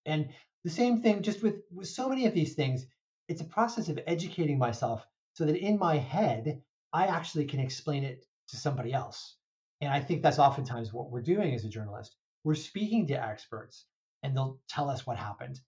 [0.07, 0.29] And
[0.63, 2.85] the same thing, just with, with so many of these things,
[3.27, 8.03] it's a process of educating myself so that in my head, I actually can explain
[8.03, 9.35] it to somebody else.
[9.81, 12.15] And I think that's oftentimes what we're doing as a journalist.
[12.43, 13.85] We're speaking to experts
[14.21, 15.59] and they'll tell us what happened.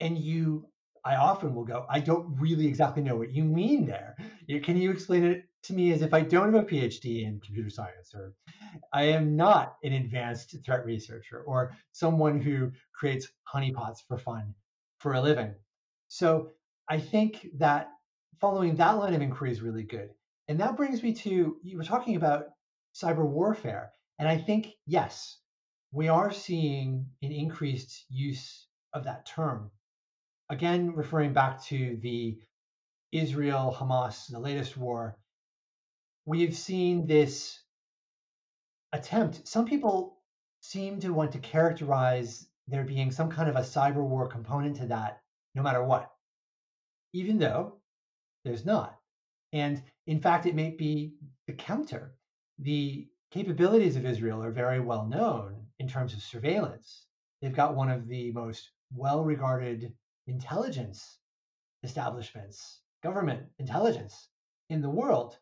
[0.00, 0.68] And you,
[1.04, 4.16] I often will go, I don't really exactly know what you mean there.
[4.62, 7.70] Can you explain it to me is if I don't have a PhD in computer
[7.70, 8.34] science or
[8.92, 14.54] I am not an advanced threat researcher or someone who creates honeypots for fun
[14.98, 15.54] for a living.
[16.08, 16.50] So
[16.88, 17.88] I think that
[18.40, 20.10] following that line of inquiry is really good.
[20.48, 22.46] And that brings me to you were talking about
[22.94, 23.92] cyber warfare.
[24.18, 25.38] And I think, yes,
[25.92, 29.70] we are seeing an increased use of that term.
[30.48, 32.38] Again, referring back to the
[33.12, 35.16] Israel Hamas, the latest war,
[36.26, 37.60] we've seen this
[38.92, 39.46] attempt.
[39.46, 40.18] Some people
[40.60, 44.86] seem to want to characterize there being some kind of a cyber war component to
[44.86, 45.20] that,
[45.54, 46.10] no matter what,
[47.12, 47.76] even though
[48.44, 48.98] there's not.
[49.52, 51.14] And in fact, it may be
[51.46, 52.16] the counter.
[52.58, 57.06] The capabilities of Israel are very well known in terms of surveillance.
[57.40, 59.92] They've got one of the most well regarded
[60.26, 61.18] intelligence
[61.84, 64.28] establishments, government intelligence
[64.70, 65.38] in the world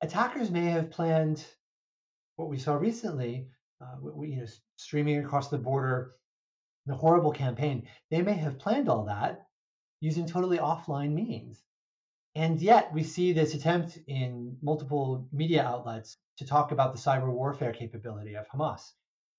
[0.00, 1.44] attackers may have planned
[2.36, 3.48] what we saw recently,
[3.80, 6.12] uh, we, you know, streaming across the border,
[6.86, 7.88] the horrible campaign.
[8.10, 9.46] They may have planned all that
[10.00, 11.62] using totally offline means.
[12.34, 17.32] And yet, we see this attempt in multiple media outlets to talk about the cyber
[17.32, 18.92] warfare capability of Hamas.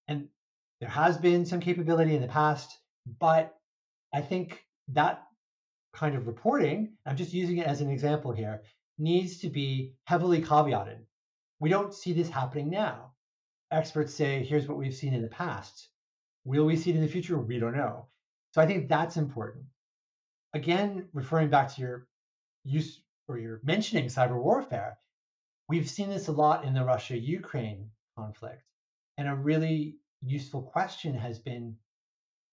[0.07, 0.29] And
[0.79, 2.79] there has been some capability in the past,
[3.19, 3.55] but
[4.13, 5.23] I think that
[5.93, 8.63] kind of reporting, I'm just using it as an example here,
[8.97, 10.99] needs to be heavily caveated.
[11.59, 13.13] We don't see this happening now.
[13.71, 15.89] experts say, here's what we've seen in the past.
[16.45, 17.37] Will we see it in the future?
[17.37, 18.07] We don't know.
[18.53, 19.65] So I think that's important.
[20.53, 22.07] Again, referring back to your
[22.63, 24.97] use or your mentioning cyber warfare,
[25.67, 28.63] we've seen this a lot in the Russia Ukraine conflict.
[29.17, 31.75] And a really useful question has been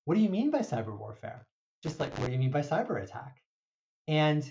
[0.04, 1.46] what do you mean by cyber warfare?
[1.82, 3.40] Just like, what do you mean by cyber attack?
[4.08, 4.44] And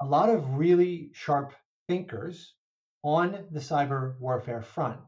[0.00, 1.54] a lot of really sharp
[1.88, 2.54] thinkers
[3.02, 5.00] on the cyber warfare front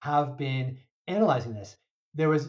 [0.00, 1.76] have been analyzing this.
[2.14, 2.48] There was,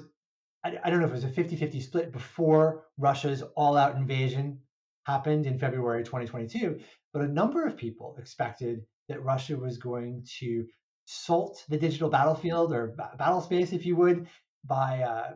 [0.63, 3.95] I, I don't know if it was a 50 50 split before Russia's all out
[3.95, 4.59] invasion
[5.05, 6.79] happened in February 2022,
[7.13, 10.65] but a number of people expected that Russia was going to
[11.05, 14.27] salt the digital battlefield or battle space, if you would,
[14.65, 15.31] by uh,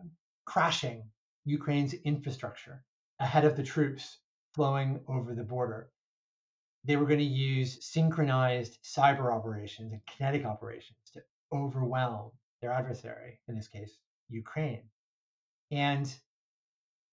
[0.45, 1.03] crashing
[1.45, 2.83] Ukraine's infrastructure
[3.19, 4.19] ahead of the troops
[4.53, 5.89] flowing over the border.
[6.85, 13.39] They were going to use synchronized cyber operations and kinetic operations to overwhelm their adversary,
[13.47, 13.97] in this case,
[14.29, 14.83] Ukraine.
[15.71, 16.13] And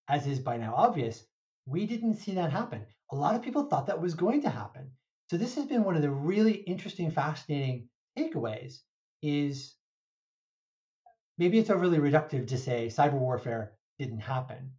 [0.09, 1.24] as is by now obvious,
[1.66, 2.85] we didn't see that happen.
[3.12, 4.90] A lot of people thought that was going to happen.
[5.30, 8.80] So this has been one of the really interesting, fascinating takeaways
[9.22, 9.76] is
[11.38, 14.72] maybe it's overly reductive to say cyber warfare didn't happen.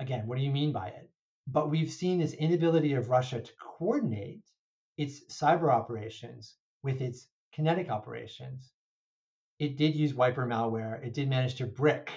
[0.00, 1.07] Again, what do you mean by it?
[1.50, 4.44] But we've seen this inability of Russia to coordinate
[4.98, 8.70] its cyber operations with its kinetic operations.
[9.58, 11.02] It did use wiper malware.
[11.04, 12.12] It did manage to brick,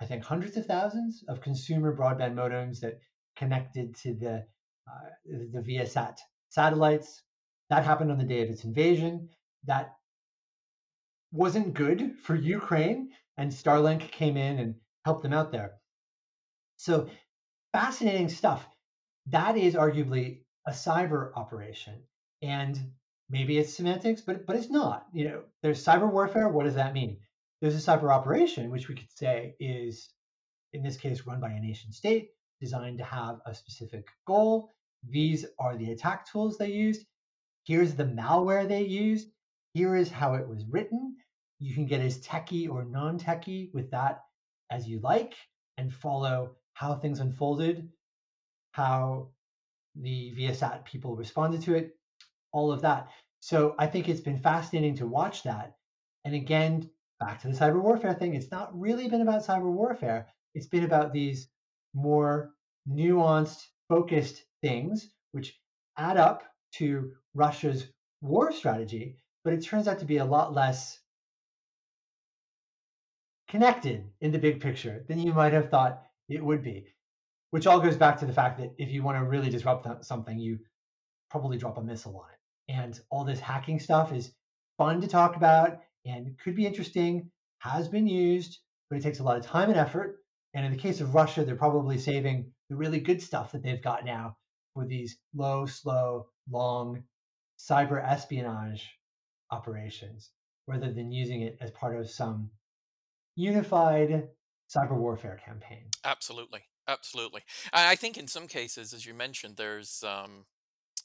[0.00, 2.98] I think, hundreds of thousands of consumer broadband modems that
[3.36, 4.46] connected to the
[4.86, 5.10] uh,
[5.52, 6.18] the Viasat
[6.50, 7.22] satellites.
[7.70, 9.30] That happened on the day of its invasion.
[9.64, 9.94] That
[11.32, 15.74] wasn't good for Ukraine, and Starlink came in and helped them out there.
[16.76, 17.08] So
[17.74, 18.64] fascinating stuff.
[19.26, 21.94] That is arguably a cyber operation.
[22.40, 22.78] And
[23.28, 25.06] maybe it's semantics, but but it's not.
[25.12, 26.48] You know, there's cyber warfare.
[26.48, 27.18] What does that mean?
[27.60, 30.10] There's a cyber operation, which we could say is,
[30.72, 32.28] in this case, run by a nation state,
[32.60, 34.70] designed to have a specific goal.
[35.08, 37.04] These are the attack tools they used.
[37.64, 39.28] Here's the malware they used.
[39.72, 41.16] Here is how it was written.
[41.58, 44.20] You can get as techie or non-techie with that
[44.70, 45.34] as you like
[45.76, 47.88] and follow how things unfolded,
[48.72, 49.28] how
[49.96, 51.96] the VSAT people responded to it,
[52.52, 53.08] all of that.
[53.40, 55.76] So I think it's been fascinating to watch that.
[56.24, 60.28] And again, back to the cyber warfare thing, it's not really been about cyber warfare.
[60.54, 61.48] It's been about these
[61.94, 62.50] more
[62.88, 65.58] nuanced, focused things, which
[65.96, 67.86] add up to Russia's
[68.20, 70.98] war strategy, but it turns out to be a lot less
[73.48, 76.86] connected in the big picture than you might have thought it would be.
[77.50, 80.38] Which all goes back to the fact that if you want to really disrupt something,
[80.38, 80.58] you
[81.30, 82.72] probably drop a missile on it.
[82.72, 84.32] And all this hacking stuff is
[84.78, 88.58] fun to talk about and could be interesting, has been used,
[88.88, 90.18] but it takes a lot of time and effort.
[90.54, 93.82] And in the case of Russia, they're probably saving the really good stuff that they've
[93.82, 94.36] got now
[94.74, 97.04] for these low, slow, long
[97.58, 98.90] cyber espionage
[99.50, 100.30] operations
[100.66, 102.50] rather than using it as part of some
[103.36, 104.28] unified
[104.68, 105.94] cyber warfare campaign.
[106.04, 107.42] Absolutely, absolutely.
[107.72, 110.44] I think in some cases, as you mentioned, there's um,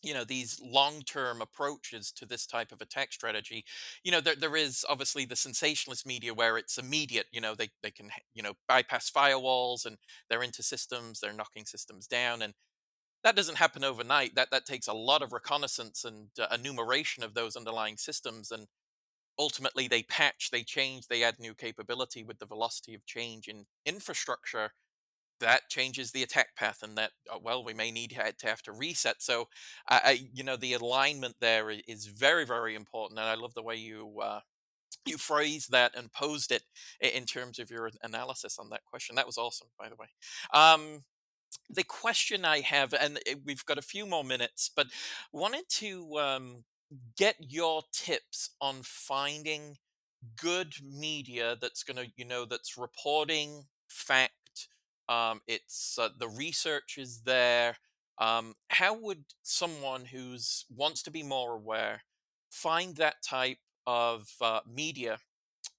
[0.03, 3.65] you know these long-term approaches to this type of attack strategy
[4.03, 7.69] you know there, there is obviously the sensationalist media where it's immediate you know they,
[7.83, 9.97] they can you know bypass firewalls and
[10.29, 12.53] they're into systems they're knocking systems down and
[13.23, 17.33] that doesn't happen overnight that that takes a lot of reconnaissance and uh, enumeration of
[17.33, 18.67] those underlying systems and
[19.39, 23.65] ultimately they patch, they change, they add new capability with the velocity of change in
[23.85, 24.73] infrastructure.
[25.39, 28.73] That changes the attack path, and that uh, well, we may need to have to
[28.73, 29.21] reset.
[29.21, 29.47] So,
[29.87, 33.75] I, you know, the alignment there is very, very important, and I love the way
[33.75, 34.41] you uh,
[35.05, 36.63] you phrased that and posed it
[36.99, 39.15] in terms of your analysis on that question.
[39.15, 40.07] That was awesome, by the way.
[40.53, 41.03] Um,
[41.69, 44.87] the question I have, and eh, we've got a few more minutes, but
[45.31, 46.63] wanted to um,
[47.17, 49.77] get your tips on finding
[50.41, 54.67] good media that's going to you know that's reporting fact
[55.07, 57.77] um, it's uh, the research is there
[58.19, 62.01] um, how would someone who's wants to be more aware
[62.51, 65.17] find that type of uh, media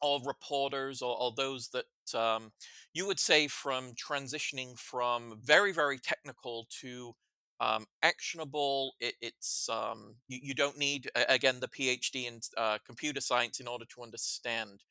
[0.02, 2.52] or reporters or, or those that um,
[2.94, 7.14] you would say from transitioning from very very technical to
[7.60, 8.94] um, actionable.
[9.00, 13.68] It, it's um, you, you, don't need again the PhD in uh, computer science in
[13.68, 14.82] order to understand.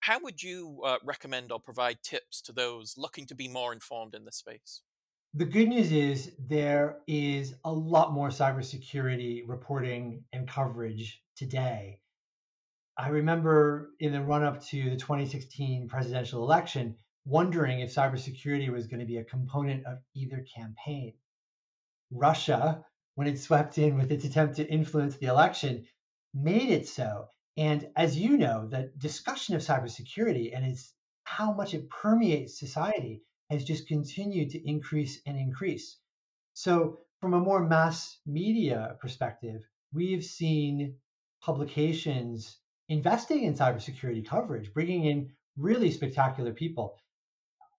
[0.00, 4.14] How would you uh, recommend or provide tips to those looking to be more informed
[4.14, 4.82] in this space?
[5.34, 12.00] The good news is there is a lot more cybersecurity reporting and coverage today.
[12.98, 18.86] I remember in the run up to the 2016 presidential election, wondering if cybersecurity was
[18.86, 21.14] going to be a component of either campaign.
[22.12, 22.84] Russia,
[23.14, 25.86] when it swept in with its attempt to influence the election,
[26.34, 27.26] made it so.
[27.56, 30.94] And as you know, the discussion of cybersecurity and its
[31.24, 35.98] how much it permeates society has just continued to increase and increase.
[36.54, 40.96] So, from a more mass media perspective, we've seen
[41.40, 42.58] publications
[42.88, 46.98] investing in cybersecurity coverage, bringing in really spectacular people.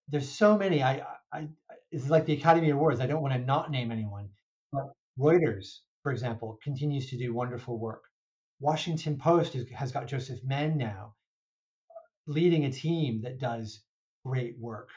[0.07, 0.83] There's so many.
[0.83, 1.47] I, I,
[1.93, 2.99] it's like the Academy Awards.
[2.99, 4.29] I don't want to not name anyone,
[4.71, 8.03] but Reuters, for example, continues to do wonderful work.
[8.59, 11.13] Washington Post has got Joseph Menn now
[12.25, 13.83] leading a team that does
[14.25, 14.89] great work.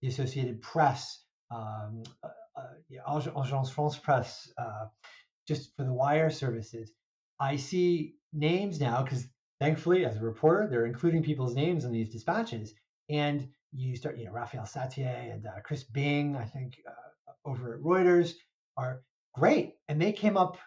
[0.00, 4.86] The Associated Press, um, uh, uh, Agence France Presse, uh,
[5.46, 6.90] just for the wire services.
[7.38, 9.26] I see names now because
[9.60, 12.72] thankfully, as a reporter, they're including people's names in these dispatches.
[13.10, 17.74] And you start, you know, Raphael Satter and uh, Chris Bing, I think, uh, over
[17.74, 18.34] at Reuters
[18.76, 19.02] are
[19.34, 19.74] great.
[19.88, 20.58] And they came up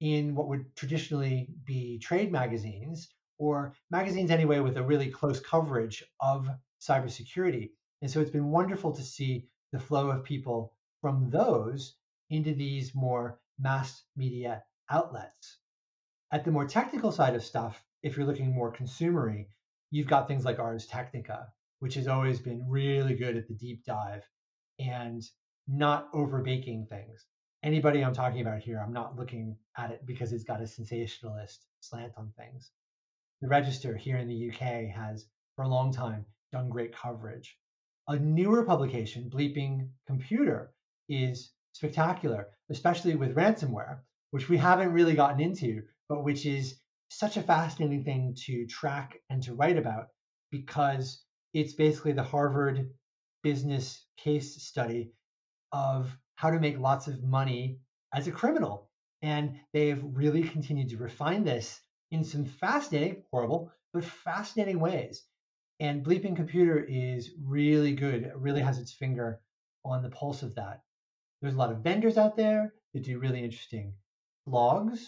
[0.00, 3.08] in what would traditionally be trade magazines
[3.38, 6.48] or magazines anyway with a really close coverage of
[6.80, 7.70] cybersecurity.
[8.00, 11.94] And so it's been wonderful to see the flow of people from those
[12.30, 15.58] into these more mass media outlets.
[16.32, 19.46] At the more technical side of stuff, if you're looking more consumery,
[19.90, 21.52] you've got things like Ars Technica,
[21.82, 24.22] which has always been really good at the deep dive
[24.78, 25.20] and
[25.66, 27.26] not over baking things.
[27.64, 31.66] Anybody I'm talking about here, I'm not looking at it because it's got a sensationalist
[31.80, 32.70] slant on things.
[33.40, 35.26] The Register here in the UK has,
[35.56, 37.58] for a long time, done great coverage.
[38.06, 40.72] A newer publication, Bleeping Computer,
[41.08, 47.36] is spectacular, especially with ransomware, which we haven't really gotten into, but which is such
[47.36, 50.06] a fascinating thing to track and to write about
[50.52, 52.90] because it's basically the Harvard
[53.42, 55.12] business case study
[55.72, 57.78] of how to make lots of money
[58.14, 58.88] as a criminal.
[59.22, 61.80] And they've really continued to refine this
[62.10, 65.22] in some fascinating, horrible, but fascinating ways.
[65.80, 68.22] And Bleeping Computer is really good.
[68.22, 69.40] It really has its finger
[69.84, 70.82] on the pulse of that.
[71.40, 73.94] There's a lot of vendors out there that do really interesting
[74.48, 75.00] blogs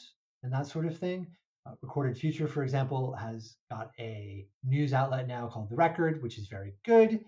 [0.43, 1.29] and that sort of thing.
[1.67, 6.39] Uh, Recorded Future, for example, has got a news outlet now called The Record, which
[6.39, 7.25] is very good.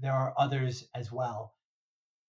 [0.00, 1.54] There are others as well.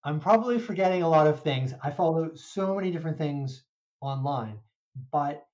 [0.04, 1.74] I'm probably forgetting a lot of things.
[1.84, 3.64] I follow so many different things
[4.02, 4.60] online,
[5.12, 5.46] but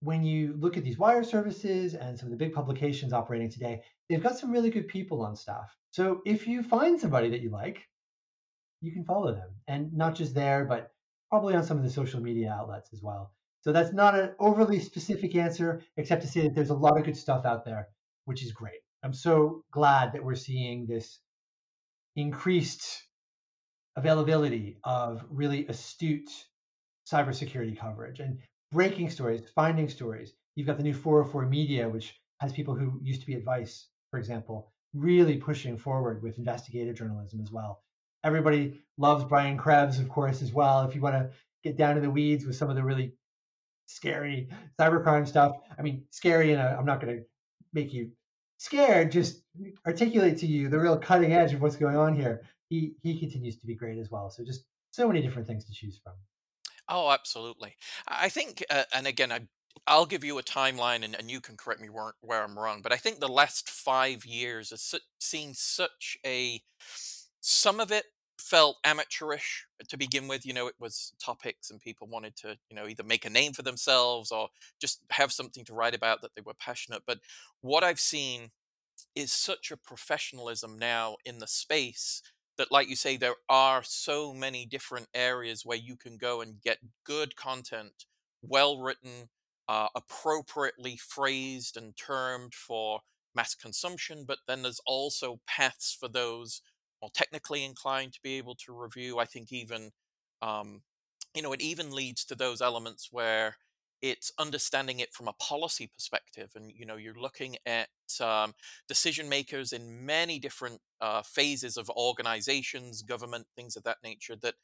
[0.00, 3.82] when you look at these wire services and some of the big publications operating today,
[4.08, 5.74] they've got some really good people on staff.
[5.90, 7.88] So if you find somebody that you like,
[8.80, 9.50] you can follow them.
[9.66, 10.92] And not just there, but
[11.30, 13.32] probably on some of the social media outlets as well.
[13.64, 17.04] So that's not an overly specific answer, except to say that there's a lot of
[17.04, 17.88] good stuff out there,
[18.26, 18.80] which is great.
[19.02, 21.18] I'm so glad that we're seeing this
[22.14, 23.02] increased
[23.96, 26.28] availability of really astute
[27.10, 28.38] cybersecurity coverage and
[28.70, 30.34] breaking stories, finding stories.
[30.56, 33.88] You've got the new 404 media, which has people who used to be at Vice,
[34.10, 37.82] for example, really pushing forward with investigative journalism as well.
[38.24, 40.86] Everybody loves Brian Krebs, of course, as well.
[40.86, 41.30] If you want to
[41.62, 43.14] get down in the weeds with some of the really
[43.86, 44.48] scary
[44.80, 47.22] cybercrime stuff, I mean, scary, and I'm not going to
[47.72, 48.10] make you
[48.58, 49.42] scared, just
[49.86, 52.42] articulate to you the real cutting edge of what's going on here.
[52.68, 54.30] He he continues to be great as well.
[54.30, 56.14] So just so many different things to choose from.
[56.88, 57.76] Oh, absolutely.
[58.06, 59.40] I think, uh, and again, I,
[59.86, 62.80] I'll give you a timeline, and, and you can correct me where, where I'm wrong.
[62.82, 66.62] But I think the last five years has su- seen such a
[67.40, 68.04] some of it
[68.44, 70.44] felt amateurish to begin with.
[70.44, 73.52] You know, it was topics and people wanted to, you know, either make a name
[73.52, 74.48] for themselves or
[74.80, 77.02] just have something to write about that they were passionate.
[77.06, 77.20] But
[77.60, 78.50] what I've seen
[79.14, 82.22] is such a professionalism now in the space
[82.56, 86.60] that like you say there are so many different areas where you can go and
[86.62, 88.04] get good content
[88.42, 89.28] well written
[89.68, 93.00] uh, appropriately phrased and termed for
[93.34, 96.60] mass consumption but then there's also paths for those
[97.14, 99.90] technically inclined to be able to review i think even
[100.42, 100.82] um,
[101.34, 103.56] you know it even leads to those elements where
[104.02, 107.88] it's understanding it from a policy perspective and you know you're looking at
[108.20, 108.54] um,
[108.86, 114.54] decision makers in many different uh, phases of organizations government things of that nature that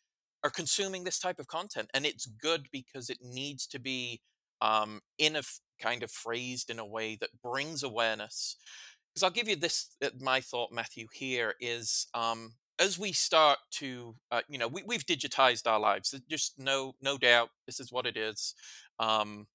[0.45, 4.21] are consuming this type of content and it's good because it needs to be
[4.61, 8.57] um, in a f- kind of phrased in a way that brings awareness
[9.13, 13.59] because i'll give you this uh, my thought mathew here is um, as we start
[13.71, 17.93] to uh, you know we, we've digitized our lives just no no doubt this is
[17.93, 18.55] what it is
[18.99, 19.47] um,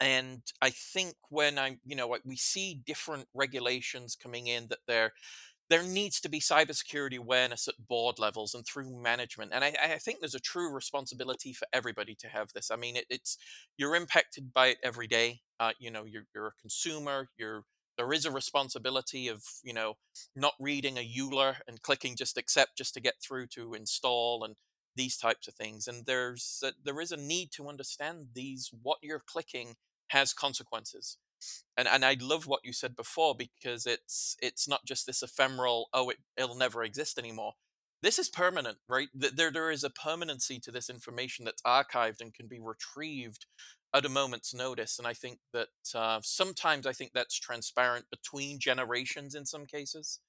[0.00, 5.12] and I think when I, you know, we see different regulations coming in that they're
[5.68, 9.50] there needs to be cybersecurity awareness at board levels and through management.
[9.52, 12.70] And I, I, think there's a true responsibility for everybody to have this.
[12.70, 13.36] I mean, it, it's
[13.76, 15.40] you're impacted by it every day.
[15.58, 17.30] Uh, you know, you're, you're a consumer.
[17.36, 17.64] You're
[17.96, 19.94] there is a responsibility of you know
[20.34, 24.56] not reading a EULA and clicking just accept just to get through to install and
[24.94, 25.86] these types of things.
[25.86, 29.76] And there's a, there is a need to understand these what you're clicking
[30.08, 31.18] has consequences
[31.76, 35.88] and and I love what you said before because it's it's not just this ephemeral
[35.92, 37.54] oh it, it'll never exist anymore.
[38.06, 39.08] This is permanent, right?
[39.12, 43.46] There there is a permanency to this information that's archived and can be retrieved
[43.92, 45.00] at a moment's notice.
[45.00, 50.20] And I think that uh, sometimes I think that's transparent between generations in some cases.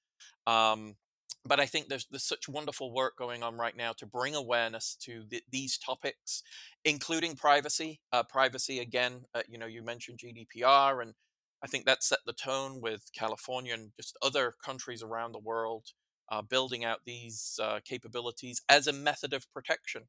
[0.44, 0.96] Um,
[1.44, 4.96] but I think there's there's such wonderful work going on right now to bring awareness
[5.02, 6.42] to the, these topics,
[6.84, 8.00] including privacy.
[8.12, 11.14] Uh, privacy again, uh, you know, you mentioned GDPR, and
[11.62, 15.84] I think that set the tone with California and just other countries around the world
[16.30, 20.04] uh, building out these uh, capabilities as a method of protection.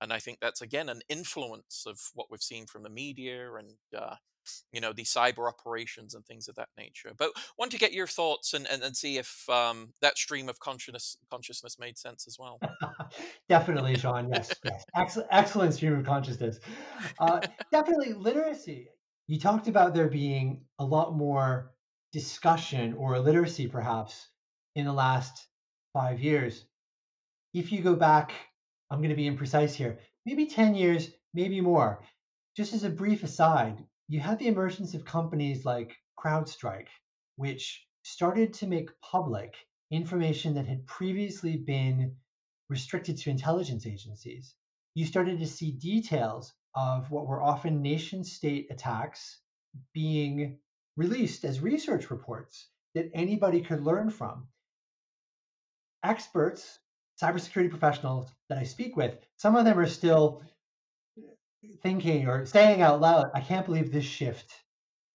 [0.00, 3.74] And I think that's again an influence of what we've seen from the media and
[3.96, 4.14] uh,
[4.72, 7.12] you know the cyber operations and things of that nature.
[7.16, 10.58] But want to get your thoughts and, and, and see if um, that stream of
[10.58, 12.58] consciousness consciousness made sense as well.
[13.48, 14.30] Definitely sean.
[14.32, 14.84] Yes yes.
[14.96, 16.60] Excellent, excellent stream of consciousness.
[17.18, 17.40] Uh,
[17.70, 18.88] definitely literacy.
[19.26, 21.72] You talked about there being a lot more
[22.12, 24.28] discussion or literacy perhaps
[24.74, 25.46] in the last
[25.92, 26.64] five years
[27.54, 28.32] if you go back
[28.90, 32.02] i'm going to be imprecise here maybe 10 years maybe more
[32.56, 36.88] just as a brief aside you had the emergence of companies like CrowdStrike,
[37.36, 39.54] which started to make public
[39.92, 42.16] information that had previously been
[42.68, 44.56] restricted to intelligence agencies.
[44.94, 49.38] You started to see details of what were often nation state attacks
[49.94, 50.58] being
[50.96, 54.48] released as research reports that anybody could learn from.
[56.02, 56.78] Experts,
[57.22, 60.42] cybersecurity professionals that I speak with, some of them are still
[61.82, 64.52] thinking or saying out loud, I can't believe this shift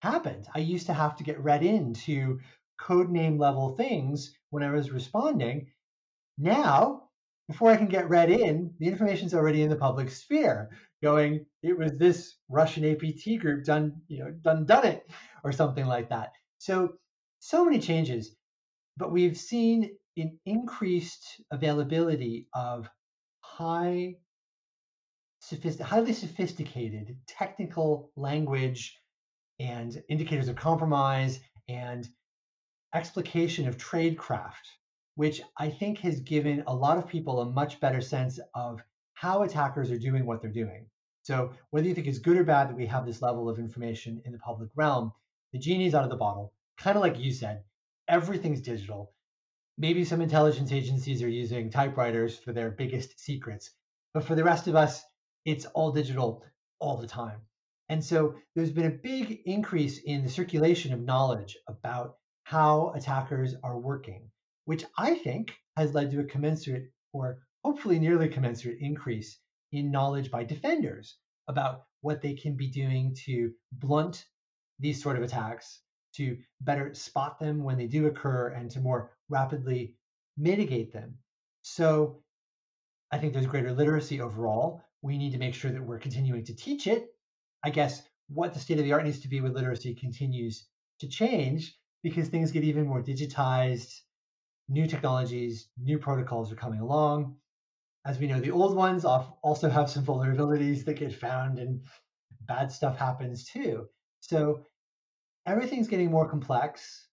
[0.00, 0.46] happened.
[0.54, 2.40] I used to have to get read into
[2.80, 5.68] code name level things when I was responding.
[6.38, 7.08] Now,
[7.48, 10.70] before I can get read in, the information's already in the public sphere,
[11.02, 15.08] going, it was this Russian APT group done, you know, done done it,
[15.44, 16.32] or something like that.
[16.58, 16.94] So,
[17.38, 18.34] so many changes,
[18.96, 22.88] but we've seen an increased availability of
[23.40, 24.16] high
[25.80, 28.98] highly sophisticated technical language
[29.60, 31.38] and indicators of compromise
[31.68, 32.08] and
[32.94, 34.66] explication of tradecraft,
[35.14, 38.82] which I think has given a lot of people a much better sense of
[39.14, 40.86] how attackers are doing what they're doing.
[41.22, 44.22] So, whether you think it's good or bad that we have this level of information
[44.24, 45.12] in the public realm,
[45.52, 46.52] the genie's out of the bottle.
[46.78, 47.64] Kind of like you said,
[48.08, 49.12] everything's digital.
[49.78, 53.70] Maybe some intelligence agencies are using typewriters for their biggest secrets.
[54.14, 55.02] But for the rest of us,
[55.44, 56.42] it's all digital
[56.78, 57.40] all the time.
[57.88, 63.54] And so there's been a big increase in the circulation of knowledge about how attackers
[63.62, 64.30] are working,
[64.64, 69.38] which I think has led to a commensurate or hopefully nearly commensurate increase
[69.72, 71.18] in knowledge by defenders
[71.48, 74.24] about what they can be doing to blunt
[74.78, 75.80] these sort of attacks,
[76.14, 79.94] to better spot them when they do occur, and to more rapidly
[80.36, 81.18] mitigate them.
[81.62, 82.22] So
[83.10, 86.54] I think there's greater literacy overall we need to make sure that we're continuing to
[86.54, 87.08] teach it.
[87.64, 90.66] I guess what the state of the art needs to be with literacy continues
[91.00, 94.00] to change because things get even more digitized,
[94.68, 97.36] new technologies, new protocols are coming along.
[98.04, 101.82] As we know, the old ones also have some vulnerabilities that get found and
[102.42, 103.88] bad stuff happens too.
[104.20, 104.64] So
[105.46, 107.06] everything's getting more complex,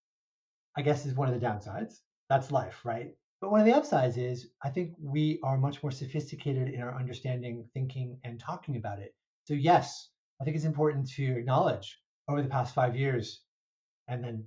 [0.77, 1.99] I guess is one of the downsides.
[2.29, 3.13] That's life, right?
[3.41, 6.95] But one of the upsides is I think we are much more sophisticated in our
[6.95, 9.13] understanding, thinking, and talking about it.
[9.45, 10.09] So, yes,
[10.39, 11.99] I think it's important to acknowledge
[12.29, 13.41] over the past five years,
[14.07, 14.45] and then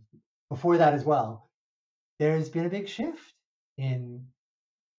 [0.48, 1.50] before that as well,
[2.18, 3.34] there's been a big shift
[3.76, 4.24] in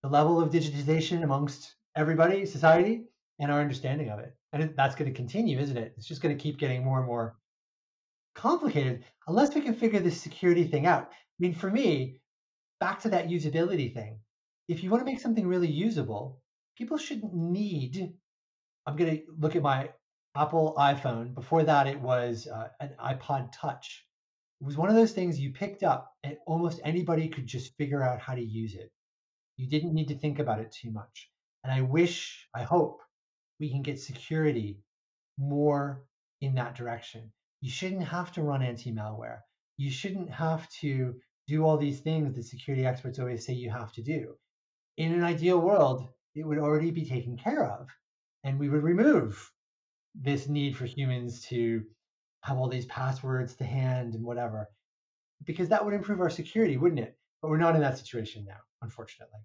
[0.02, 3.02] the level of digitization amongst everybody, society,
[3.40, 4.34] and our understanding of it.
[4.52, 5.94] And that's going to continue, isn't it?
[5.96, 7.36] It's just going to keep getting more and more
[8.38, 11.08] complicated unless we can figure this security thing out.
[11.10, 12.20] I mean, for me,
[12.80, 14.20] back to that usability thing.
[14.68, 16.40] If you want to make something really usable,
[16.76, 18.14] people shouldn't need.
[18.86, 19.90] I'm going to look at my
[20.36, 21.34] Apple iPhone.
[21.34, 24.04] Before that, it was uh, an iPod Touch.
[24.60, 28.02] It was one of those things you picked up and almost anybody could just figure
[28.02, 28.90] out how to use it.
[29.56, 31.30] You didn't need to think about it too much.
[31.64, 33.00] And I wish, I hope
[33.58, 34.78] we can get security
[35.36, 36.04] more
[36.40, 37.32] in that direction.
[37.60, 39.40] You shouldn't have to run anti malware.
[39.76, 41.14] You shouldn't have to
[41.46, 44.34] do all these things that security experts always say you have to do.
[44.96, 47.88] In an ideal world, it would already be taken care of,
[48.44, 49.50] and we would remove
[50.14, 51.84] this need for humans to
[52.42, 54.68] have all these passwords to hand and whatever,
[55.44, 57.16] because that would improve our security, wouldn't it?
[57.40, 59.40] But we're not in that situation now, unfortunately.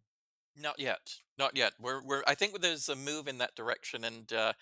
[0.56, 1.16] Not yet.
[1.38, 1.74] Not yet.
[1.80, 2.24] We're we're.
[2.28, 4.54] I think there's a move in that direction, and uh,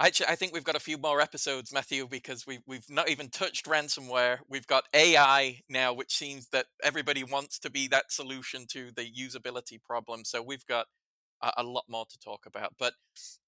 [0.00, 3.28] actually, I think we've got a few more episodes, Mathew, because we we've not even
[3.28, 4.38] touched ransomware.
[4.48, 9.10] We've got AI now, which seems that everybody wants to be that solution to the
[9.10, 10.24] usability problem.
[10.24, 10.86] So we've got
[11.42, 12.74] a, a lot more to talk about.
[12.78, 12.94] But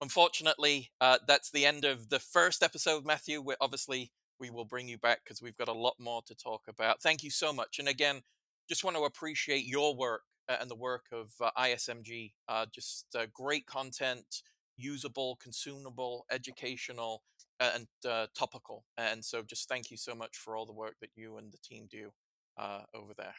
[0.01, 3.41] unfortunately, uh, that's the end of the first episode, Mathew.
[3.41, 6.63] we obviously we will bring you back because we've got a lot more to talk
[6.69, 7.01] about.
[7.01, 7.79] Thank you so much.
[7.79, 8.23] And again,
[8.69, 12.33] just want to appreciate your work uh, and the work of uh, ISMG.
[12.49, 14.43] Uh, just uh, great content,
[14.77, 17.23] usable, consumable, educational,
[17.61, 18.85] uh, and uh, topical.
[18.97, 21.59] And so, just thank you so much for all the work that you and the
[21.59, 22.11] team do
[22.95, 23.35] over there.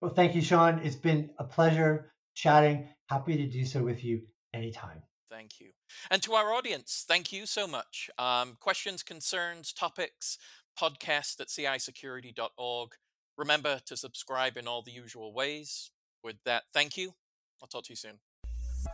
[0.00, 0.80] Well, thank you, Sean.
[0.84, 2.88] It's been a pleasure chatting.
[3.08, 4.22] Happy to do so with you
[4.52, 5.02] anytime.
[5.30, 5.70] Thank you.
[6.10, 8.10] And to our audience, thank you so much.
[8.18, 10.38] Um, questions, concerns, topics,
[10.80, 12.90] podcast at cisecurity.org.
[13.36, 15.90] Remember to subscribe in all the usual ways.
[16.22, 17.14] With that, thank you.
[17.60, 18.20] I'll talk to you soon.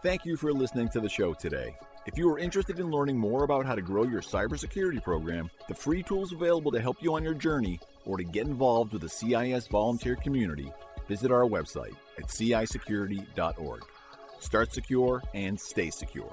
[0.03, 1.77] Thank you for listening to the show today.
[2.07, 5.75] If you are interested in learning more about how to grow your cybersecurity program, the
[5.75, 9.09] free tools available to help you on your journey, or to get involved with the
[9.09, 10.73] CIS volunteer community,
[11.07, 13.85] visit our website at cisecurity.org.
[14.39, 16.33] Start secure and stay secure.